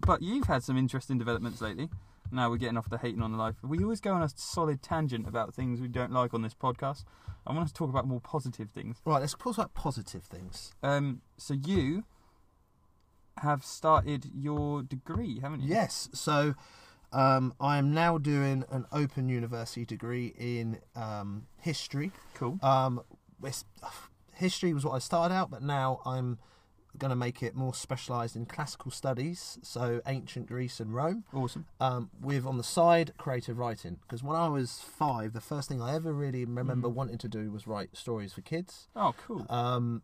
[0.00, 1.88] but you've had some interesting developments lately.
[2.32, 3.54] Now we're getting off the hating on the life.
[3.62, 7.04] We always go on a solid tangent about things we don't like on this podcast.
[7.46, 8.96] I want us to talk about more positive things.
[9.04, 10.72] Right, let's talk about positive things.
[10.82, 12.04] Um, so you
[13.38, 15.68] have started your degree, haven't you?
[15.68, 16.08] Yes.
[16.12, 16.54] So
[17.12, 22.12] um, I am now doing an open university degree in um, history.
[22.34, 22.58] Cool.
[22.62, 23.02] Um,
[24.34, 26.38] history was what I started out, but now I'm
[26.96, 31.24] going to make it more specialised in classical studies, so ancient Greece and Rome.
[31.32, 31.66] Awesome.
[31.80, 35.82] Um, with on the side creative writing, because when I was five, the first thing
[35.82, 38.88] I ever really remember wanting to do was write stories for kids.
[38.94, 39.46] Oh, cool.
[39.48, 40.02] Um,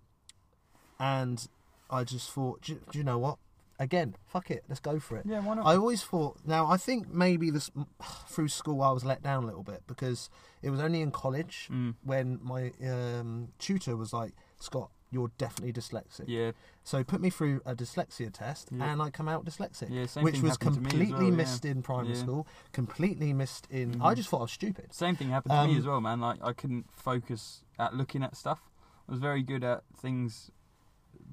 [0.99, 1.47] and
[1.91, 3.39] I just thought, do, do you know what?
[3.79, 5.25] Again, fuck it, let's go for it.
[5.27, 5.65] Yeah, why not?
[5.67, 6.37] I always thought.
[6.45, 7.71] Now, I think maybe this
[8.29, 10.29] through school I was let down a little bit because
[10.63, 11.95] it was only in college Mm.
[12.05, 16.51] when my um, tutor was like, "Scott, you're definitely dyslexic." yeah,
[16.85, 18.85] So put me through a dyslexia test, Yeah.
[18.93, 21.15] and I come out dyslexic, Yeah, same which thing was happened to me as completely
[21.15, 21.37] well, yeah.
[21.37, 22.21] missed in primary Yeah.
[22.21, 23.95] school, completely missed in.
[23.95, 24.05] Mhm.
[24.05, 24.93] I just thought I was stupid.
[24.93, 26.21] same thing happened to me Um, as well, man.
[26.21, 28.69] Like I couldn't focus at looking at stuff.
[29.09, 30.51] I was very good at things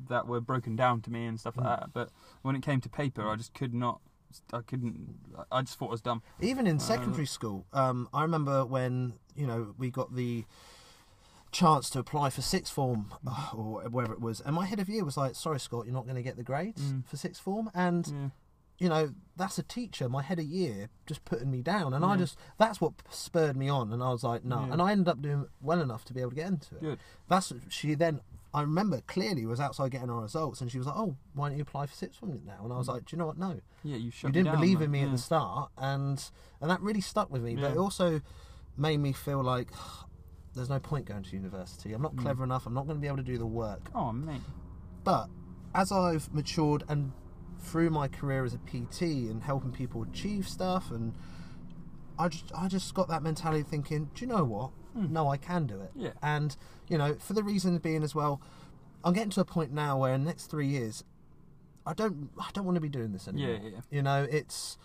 [0.09, 1.79] that were broken down to me and stuff like Mm.
[1.79, 1.93] that.
[1.93, 2.09] But
[2.41, 4.01] when it came to paper, I just could not.
[4.53, 5.15] I couldn't.
[5.51, 6.21] I just thought I was dumb.
[6.41, 10.45] Even in Uh, secondary school, um, I remember when you know we got the
[11.51, 14.89] chance to apply for sixth form uh, or wherever it was, and my head of
[14.89, 17.05] year was like, "Sorry, Scott, you're not going to get the grades Mm.
[17.05, 18.29] for sixth form," and Yeah.
[18.79, 22.17] you know that's a teacher, my head of year, just putting me down, and I
[22.17, 24.73] just that's what spurred me on, and I was like, "No," Yeah.
[24.73, 26.81] and I ended up doing well enough to be able to get into it.
[26.81, 26.99] Good.
[27.29, 28.19] That's she then.
[28.57, 31.57] I remember clearly was outside getting our results, and she was like, "Oh, why don't
[31.57, 33.37] you apply for sixth form now?" And I was like, "Do you know what?
[33.37, 34.85] No, Yeah, you shut you didn't down, believe man.
[34.85, 36.17] in me at the start, and
[36.61, 37.55] and that really stuck with me.
[37.55, 38.21] But it also
[38.77, 39.69] made me feel like
[40.55, 41.93] there's no point going to university.
[41.93, 42.21] I'm not Mm.
[42.23, 42.65] clever enough.
[42.65, 43.91] I'm not going to be able to do the work.
[43.93, 44.41] Oh, mate.
[45.03, 45.29] But
[45.75, 47.11] as I've matured and
[47.59, 51.13] through my career as a PT and helping people achieve stuff, and
[52.17, 54.71] I just I just got that mentality of thinking, do you know what?
[54.97, 55.91] No, I can do it.
[55.95, 56.11] Yeah.
[56.21, 56.55] And
[56.87, 58.41] you know, for the reason being as well,
[59.03, 61.03] I'm getting to a point now where in the next three years,
[61.85, 63.59] I don't I don't want to be doing this anymore.
[63.61, 63.79] Yeah, yeah.
[63.91, 64.77] You know, it's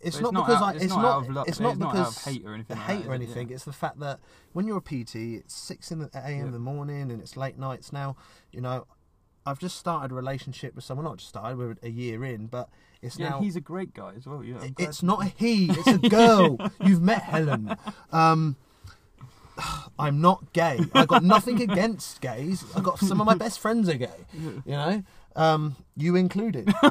[0.00, 1.60] it's But not not because out- I it's it's not not out of luck- it's
[1.60, 3.16] not it's because hate or anything like hate that, or it?
[3.16, 3.48] anything.
[3.48, 3.54] Yeah.
[3.54, 4.20] It's the fact that
[4.52, 6.30] when you're a PT, it's six in the a.m.
[6.40, 6.50] in Yeah.
[6.52, 8.16] the morning and it's late nights now.
[8.52, 8.86] You know,
[9.46, 11.04] I've just started a relationship with someone.
[11.04, 12.68] Not just started, we're a year in, but
[13.02, 13.40] it's Yeah, now.
[13.40, 14.42] he's a great guy as well.
[14.44, 16.56] Yeah, I'm it- glad- it's not a he, it's a girl.
[16.84, 17.76] You've met Helen.
[18.12, 18.56] Um,
[19.98, 20.80] I'm not gay.
[20.94, 22.64] I've got nothing against gays.
[22.76, 24.08] I've got some of my best friends are gay.
[24.34, 25.02] You know,
[25.36, 26.72] um, you included.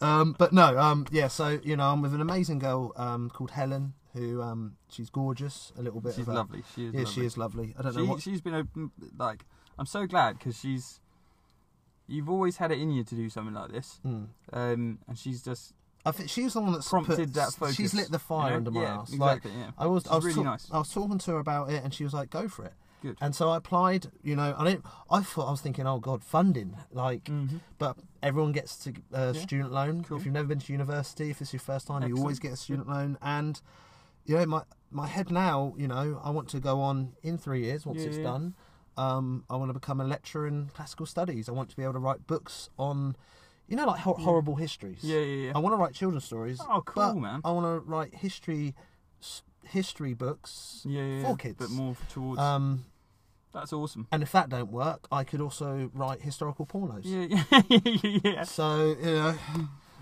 [0.00, 1.28] um, but no, um, yeah.
[1.28, 5.72] So you know, I'm with an amazing girl um, called Helen, who um, she's gorgeous.
[5.78, 6.14] A little bit.
[6.14, 6.62] She's of a, lovely.
[6.74, 6.92] She is.
[6.94, 7.12] Yeah, lovely.
[7.14, 7.74] she is lovely.
[7.78, 8.22] I don't know She, what.
[8.22, 8.66] she's been a,
[9.18, 9.44] like.
[9.78, 11.00] I'm so glad because she's.
[12.06, 14.26] You've always had it in you to do something like this, Mm.
[14.52, 15.74] um, and she's just
[16.06, 17.76] I think she's the one that's prompted put, that focus.
[17.76, 18.56] She's lit the fire you know?
[18.56, 19.14] under my yeah, ass.
[19.14, 19.60] Like, Exactly.
[19.60, 19.70] yeah.
[19.76, 20.68] I was, I was, really talk- nice.
[20.72, 22.72] I was talking to her about it, and she was like, "Go for it."
[23.02, 23.16] Good.
[23.20, 24.10] And so I applied.
[24.22, 24.84] You know, I didn't.
[25.10, 27.60] I thought I was thinking, "Oh God, funding!" Like, Mhm.
[27.78, 29.40] but everyone gets to uh, Yeah.
[29.42, 30.04] student loan.
[30.04, 30.18] Cool.
[30.18, 32.56] If you've never been to university, if it's your first time, you always get a
[32.56, 33.18] student loan.
[33.22, 33.60] And
[34.24, 37.62] you know, my my head now, you know, I want to go on in three
[37.62, 38.54] years once Yeah, it's done.
[38.96, 41.48] Um, I want to become a lecturer in classical studies.
[41.48, 43.16] I want to be able to write books on,
[43.70, 44.98] you know, like ho- horrible histories.
[45.02, 45.52] Yeah, yeah, yeah.
[45.54, 46.60] I want to write children's stories.
[46.60, 47.40] Oh, cool, but man.
[47.44, 48.74] I want to write history,
[49.22, 51.36] s- history books yeah, yeah, for yeah.
[51.36, 51.56] kids.
[51.58, 52.40] but more towards.
[52.40, 52.84] Um,
[53.52, 54.06] that's awesome.
[54.12, 57.00] and if that don't work, I could also write historical pornos.
[57.04, 58.42] Yeah, yeah, yeah.
[58.44, 59.34] So you know,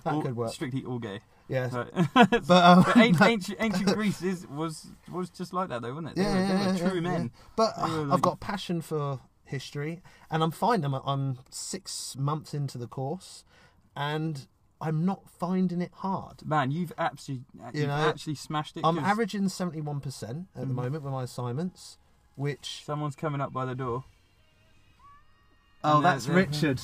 [0.04, 0.52] that All- could work.
[0.52, 1.20] Strictly all gay.
[1.48, 1.68] Yeah.
[1.72, 1.90] But,
[2.46, 6.08] But, um, but ancient, ancient, ancient Greece is, was was just like that, though, wasn't
[6.08, 6.16] it?
[6.16, 7.22] They yeah, were, yeah, were yeah, true yeah, men.
[7.22, 7.42] yeah.
[7.56, 10.84] But They were I've got passion for history, and I'm fine.
[10.84, 13.44] I'm, I'm six months into the course,
[13.96, 14.46] and
[14.80, 16.46] I'm not finding it hard.
[16.46, 17.40] Man, you've actually,
[17.74, 18.84] you've know, actually smashed it.
[18.84, 20.70] I'm 'cause averaging 71% at the Mhm.
[20.74, 21.98] moment with my assignments,
[22.36, 24.04] which Someone's coming up by the door.
[25.82, 26.80] oh, And that's they're- Richard.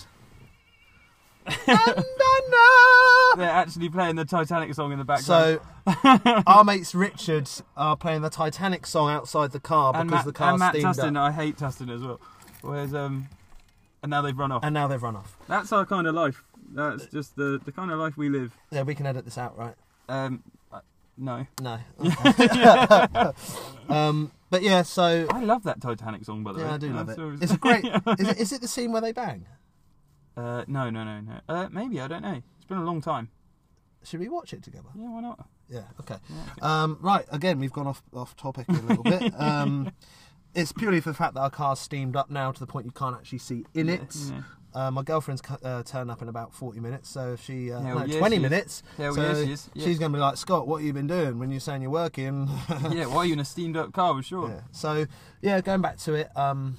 [3.36, 5.60] They're actually playing the Titanic song in the background.
[5.86, 10.32] So our mates Richard are playing the Titanic song outside the car because Matt, the
[10.32, 12.20] car and Matt steamed Tustin, up, I hate Tustin as well.
[12.64, 13.28] Whereas, um,
[14.02, 14.64] and now they've run off.
[14.64, 15.36] and now they've run off.
[15.48, 16.42] That's our kind of life.
[16.72, 18.56] That's just the the kind of life we live.
[18.70, 19.74] Yeah, we can edit this out, right?
[20.08, 20.42] Um,
[20.72, 20.80] uh,
[21.16, 21.78] no, No.
[23.88, 26.64] um, but yeah, so I love that Titanic song by the way.
[26.64, 27.18] yeah, I do love it.
[27.42, 27.84] It's a great.
[28.18, 29.46] Is it, is it the scene where they bang?
[30.36, 31.40] Uh, no, no, no, no.
[31.48, 32.42] Uh, maybe I don't know.
[32.56, 33.30] It's been a long time.
[34.02, 34.88] Should we watch it together?
[34.94, 35.46] Yeah, why not?
[35.68, 35.82] Yeah.
[36.00, 36.16] Okay.
[36.28, 36.60] Yeah, okay.
[36.60, 37.24] Um, right.
[37.30, 39.32] Again, we've gone off off topic a little bit.
[39.40, 39.92] Um,
[40.54, 42.92] it's purely for the fact that our car's steamed up now to the point you
[42.92, 44.16] can't actually see in Yeah, it.
[44.30, 44.42] yeah.
[44.76, 48.04] Uh, my girlfriend's uh, turn up in about 40 minutes, so if she uh, no,
[48.04, 48.82] yeah, 20 she minutes.
[48.96, 49.70] Hell so yeah, she is.
[49.72, 49.84] Yeah.
[49.84, 51.92] She's going to be like, Scott, what have you been doing when you're saying you're
[51.92, 52.48] working?
[52.90, 54.14] yeah, why are you in a steamed up car?
[54.14, 54.48] with sure.
[54.48, 54.60] Yeah.
[54.72, 55.06] So
[55.42, 56.78] yeah, going back to it, um,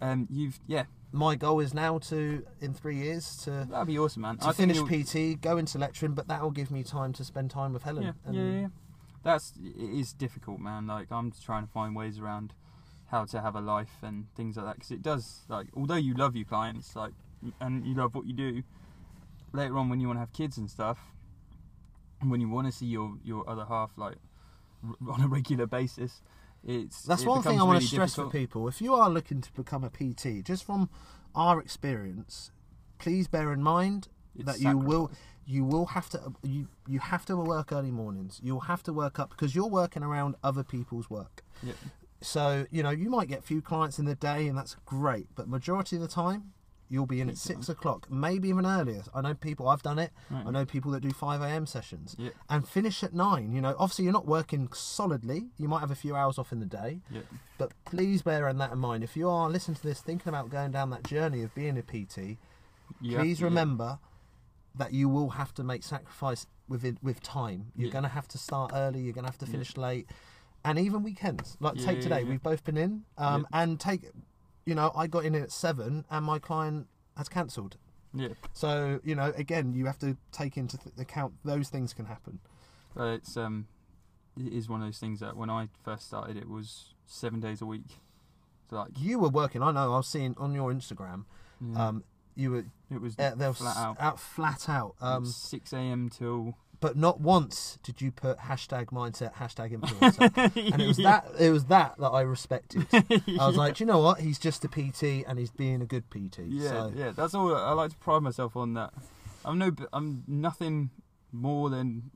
[0.00, 4.22] Um, you've yeah, my goal is now to in three years to that'd be awesome,
[4.22, 4.38] man.
[4.38, 7.48] to I finish PT, go into lecturing, but that will give me time to spend
[7.52, 8.02] time with Helen.
[8.02, 8.66] Yeah, and yeah, yeah.
[9.22, 10.88] That's it is difficult, man.
[10.88, 12.54] Like I'm trying to find ways around
[13.10, 14.74] how to have a life and things like that.
[14.76, 17.12] Because it does, like, although you love your clients, like,
[17.60, 18.62] and you love what you do,
[19.52, 20.98] later on when you want to have kids and stuff,
[22.20, 24.16] and when you want to see your your other half like
[24.86, 26.22] r- on a regular basis,
[26.64, 28.32] it's That's it one thing I want really to stress difficult.
[28.32, 28.68] for people.
[28.68, 30.88] If you are looking to become a PT, just from
[31.34, 32.50] our experience,
[32.98, 35.10] please bear in mind It's that you will
[35.46, 38.40] you will have to you you have to work early mornings.
[38.42, 41.44] You'll have to work up because you're working around other people's work.
[41.62, 41.74] Yeah.
[42.24, 45.28] So you know you might get a few clients in the day, and that's great.
[45.34, 46.52] But majority of the time,
[46.88, 49.02] you'll be in at six o'clock, maybe even earlier.
[49.14, 49.68] I know people.
[49.68, 50.10] I've done it.
[50.30, 50.44] Right.
[50.46, 51.66] I know people that do five a.m.
[51.66, 52.30] sessions Yeah.
[52.48, 53.52] and finish at nine.
[53.52, 55.46] You know, obviously you're not working solidly.
[55.58, 57.22] You might have a few hours off in the day, Yeah.
[57.58, 59.04] but please bear that in mind.
[59.04, 61.82] If you are listening to this, thinking about going down that journey of being a
[61.82, 62.38] PT,
[63.00, 63.98] please remember
[64.74, 67.72] that you will have to make sacrifice with with time.
[67.76, 69.00] You're going to have to start early.
[69.00, 70.08] You're going to have to finish late,
[70.64, 71.56] and even weekends.
[71.60, 72.28] Like Yeah, take today, yeah.
[72.28, 74.02] we've both been in, um, and take.
[74.66, 76.86] You know, I got in at seven, and my client
[77.16, 77.76] has cancelled.
[78.14, 78.28] Yeah.
[78.52, 82.38] So you know, again, you have to take into th- account those things can happen.
[82.94, 83.66] But it's um,
[84.38, 87.60] it is one of those things that when I first started, it was seven days
[87.60, 87.98] a week.
[88.70, 89.62] So like, You were working.
[89.62, 89.92] I know.
[89.92, 91.24] I was seeing on your Instagram.
[91.60, 92.04] yeah, Um,
[92.34, 93.96] you were it was uh, flat out.
[94.00, 94.94] out flat out.
[95.00, 96.08] Um, six a.m.
[96.08, 96.56] till.
[96.84, 100.70] But not once did you put hashtag mindset hashtag influencer.
[100.74, 102.86] and it was that it was that that I respected.
[102.92, 104.20] I was like, "Do you know what?
[104.20, 106.40] He's just a PT and he's being a good PT.
[106.46, 107.12] Yeah, so, yeah.
[107.12, 107.56] That's all.
[107.56, 108.92] I like to pride myself on that.
[109.46, 109.72] I'm no.
[109.94, 110.90] I'm nothing
[111.32, 112.10] more than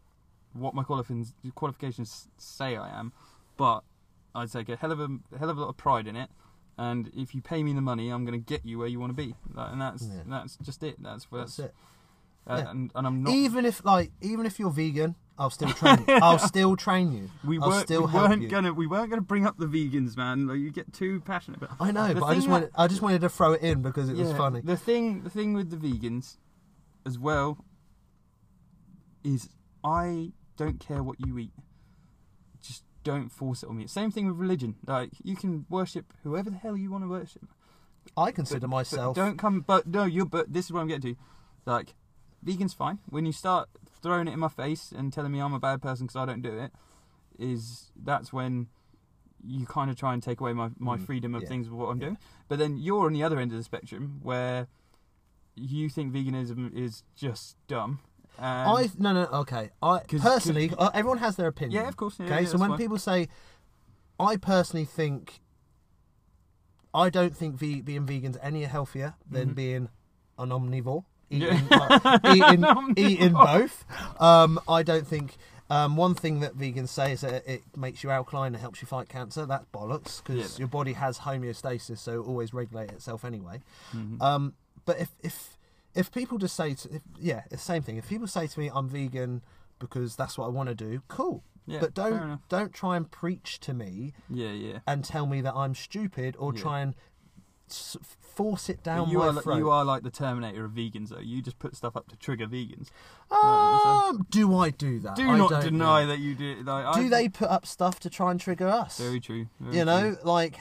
[0.52, 3.14] what my qualifications qualifications say I am,
[3.56, 3.84] but
[4.34, 5.08] I take a hell of a
[5.38, 6.28] hell of a lot of pride in it.
[6.76, 9.16] And if you pay me the money, I'm going to get you where you want
[9.16, 9.34] to be.
[9.56, 10.24] And that's Yeah.
[10.26, 11.02] that's just it.
[11.02, 11.74] That's that's that's, it.
[12.48, 12.70] Uh, Yeah.
[12.70, 13.32] and, and I'm not.
[13.34, 16.14] Even if like even if you're vegan, I'll still train you.
[16.14, 17.30] I'll still train you.
[17.44, 18.48] we I'll weren't, still we help weren't you.
[18.48, 20.46] gonna we weren't gonna bring up the vegans, man.
[20.48, 21.76] Like, you get too passionate about.
[21.80, 23.82] I know, The but I just thing wanted I just wanted to throw it in
[23.82, 24.60] because it was funny.
[24.62, 26.38] The thing, the thing with the vegans,
[27.06, 27.64] as well,
[29.24, 29.48] is
[29.84, 31.52] I don't care what you eat.
[32.62, 33.86] Just don't force it on me.
[33.86, 34.76] Same thing with religion.
[34.86, 37.46] Like you can worship whoever the hell you want to worship.
[38.16, 39.14] I consider But- myself.
[39.14, 39.60] But don't come.
[39.60, 40.24] But no, you.
[40.26, 41.20] But this is what I'm getting to.
[41.66, 41.94] Like,
[42.44, 42.98] vegans fine.
[43.08, 43.68] When you start
[44.02, 46.42] throwing it in my face and telling me I'm a bad person because I don't
[46.42, 46.72] do it,
[47.38, 48.68] is that's when
[49.46, 51.72] you kind of try and take away my, my Mm, freedom of yeah, things of
[51.74, 52.06] what I'm yeah.
[52.06, 52.18] doing.
[52.48, 54.66] But then you're on the other end of the spectrum where
[55.54, 58.00] you think veganism is just dumb.
[58.40, 59.70] I no no okay.
[59.82, 61.82] I 'Cause- personally, uh, everyone has their opinion.
[61.82, 62.78] Yeah, of course, yeah, okay, so when fine.
[62.78, 63.28] people say,
[64.20, 65.40] I personally think,
[66.94, 69.54] I don't think ve- being vegan's any healthier than Mhm.
[69.54, 69.88] being
[70.38, 71.04] an omnivore.
[71.30, 71.68] Eating,
[72.24, 72.64] eating,
[72.96, 73.84] eating both.
[74.20, 75.36] Um, I don't think.
[75.70, 78.88] Um, one thing that vegans say is that it makes you alkaline and helps you
[78.88, 79.44] fight cancer.
[79.44, 80.60] That's bollocks because Yeah.
[80.60, 83.60] your body has homeostasis, so it always regulate itself anyway.
[83.94, 84.18] Mhm.
[84.22, 84.54] Um,
[84.86, 85.58] but if if
[85.94, 87.98] if people just say to if, yeah, it's the same thing.
[87.98, 89.42] If people say to me, "I'm vegan
[89.78, 91.44] because that's what I want to do," cool.
[91.66, 94.78] yeah, but don't don't try and preach to me Yeah, yeah.
[94.86, 96.62] and tell me that I'm stupid or Yeah.
[96.62, 96.94] try and
[97.72, 99.56] force it down you my are like, throat.
[99.56, 101.18] you are like the Terminator of vegans, though.
[101.20, 102.88] You just put stuff up to trigger vegans.
[103.30, 105.16] Um, do I do that?
[105.16, 106.06] Do I not don't deny know.
[106.08, 106.62] that you do.
[106.64, 108.98] Like, Do I, they put up stuff to try and trigger us?
[108.98, 109.48] Very true.
[109.60, 109.92] very you true.
[109.92, 110.58] know, like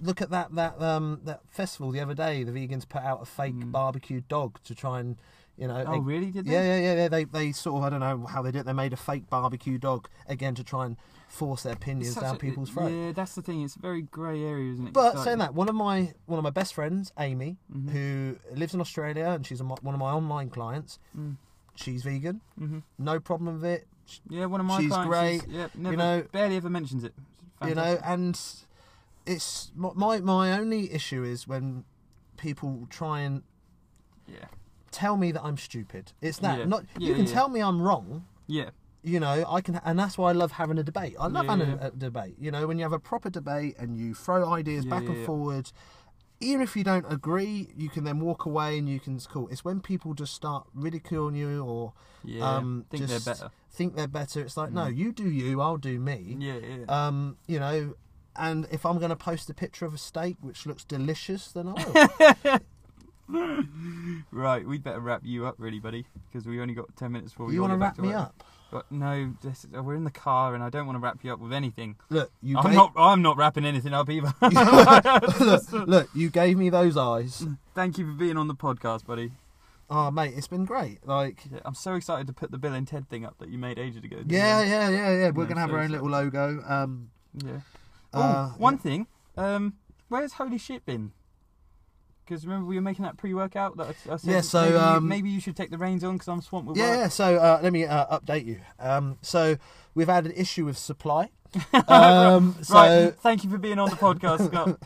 [0.00, 2.44] look at that that um that festival the other day.
[2.44, 3.72] The vegans put out a fake Mm.
[3.72, 5.16] barbecued dog to try and
[5.58, 5.84] you know.
[5.86, 6.30] Oh, egg- really?
[6.30, 6.52] Did they?
[6.52, 7.08] Yeah, yeah, yeah, yeah.
[7.08, 8.60] They they sort of I don't know how they did.
[8.60, 8.66] it.
[8.66, 10.96] They made a fake barbecue dog again to try and
[11.32, 12.88] force their opinions down a- people's throat.
[12.92, 13.62] Yeah, that's the thing.
[13.62, 14.92] It's a very grey area, isn't it?
[14.92, 17.90] But saying that, one of my one of my best friends, Amy, Mhm.
[17.90, 20.98] who lives in Australia and she's a, mo- one of my online clients.
[21.16, 21.36] Mm.
[21.74, 23.88] She's vegan, hmm no problem with it.
[24.28, 25.08] Yeah, one of my She's clients.
[25.08, 27.14] great, Is, yeah, never, know- barely ever mentions it.
[27.66, 28.38] You know, and
[29.24, 31.84] it's my, my my only issue is when
[32.36, 33.42] people try and
[34.26, 34.46] yeah,
[34.90, 36.12] tell me that I'm stupid.
[36.20, 36.64] It's that Yeah.
[36.66, 37.32] not you can yeah.
[37.32, 38.26] tell me I'm wrong.
[38.46, 38.70] yeah,
[39.04, 41.16] You know, I can, and that's why I love having a debate.
[41.18, 41.76] I love Yeah, having yeah.
[41.80, 42.36] a, a debate.
[42.38, 45.18] You know, when you have a proper debate and you throw ideas Yeah, back and
[45.26, 45.72] forward,
[46.40, 49.16] even if you don't agree, you can then walk away and you can.
[49.16, 49.48] It's cool.
[49.48, 51.92] It's when people just start ridiculing you or
[52.40, 53.50] um, think just they're better.
[53.72, 54.40] think they're better.
[54.40, 54.96] It's like, no, Mm.
[54.96, 56.36] you do you, I'll do me.
[56.38, 57.06] Yeah, yeah.
[57.06, 57.94] Um, you know,
[58.36, 61.68] and if I'm going to post a picture of a steak which looks delicious, then
[61.68, 62.60] I will.
[64.30, 67.46] right, we'd better wrap you up, really, buddy, because we only got ten minutes before
[67.46, 68.42] we you want to wrap me up?
[68.72, 71.38] But no, this, we're in the car, and I don't want to wrap you up
[71.40, 71.96] with anything.
[72.08, 72.92] Look, you I'm gave, not.
[72.96, 74.32] I'm not wrapping anything up either.
[75.40, 77.44] look, look, you gave me those eyes.
[77.74, 79.32] Thank you for being on the podcast, buddy.
[79.90, 81.06] Oh, mate, it's been great.
[81.06, 83.58] Like, Yeah, I'm so excited to put the Bill and Ted thing up that you
[83.58, 84.22] made ages ago.
[84.26, 85.30] yeah, yeah, yeah, yeah.
[85.30, 86.62] We're No, gonna have our own little logo.
[86.66, 87.10] Um,
[87.44, 87.60] yeah.
[88.14, 89.06] Oh, Uh, one thing.
[89.36, 89.74] Um,
[90.08, 91.12] where's Holy Shit been?
[92.24, 94.78] Because remember we were making that pre-workout that I, I said Yeah, so, maybe, you-
[94.80, 96.98] um, maybe you should take the reins on because I'm swamped with Yeah, work.
[96.98, 97.08] yeah.
[97.08, 98.60] So uh, let me uh, update you.
[98.78, 99.56] Um, so
[99.94, 101.30] we've had an issue with supply.
[101.88, 104.78] Um, so Right, thank you for being on the podcast, Scott.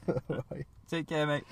[0.90, 1.44] Take care, mate.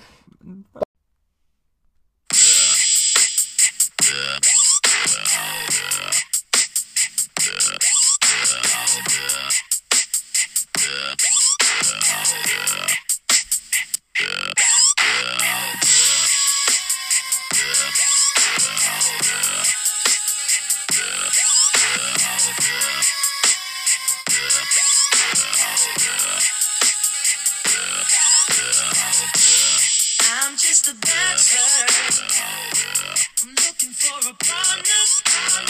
[30.45, 31.87] I'm just a bachelor.
[33.43, 35.65] I'm looking for a partner.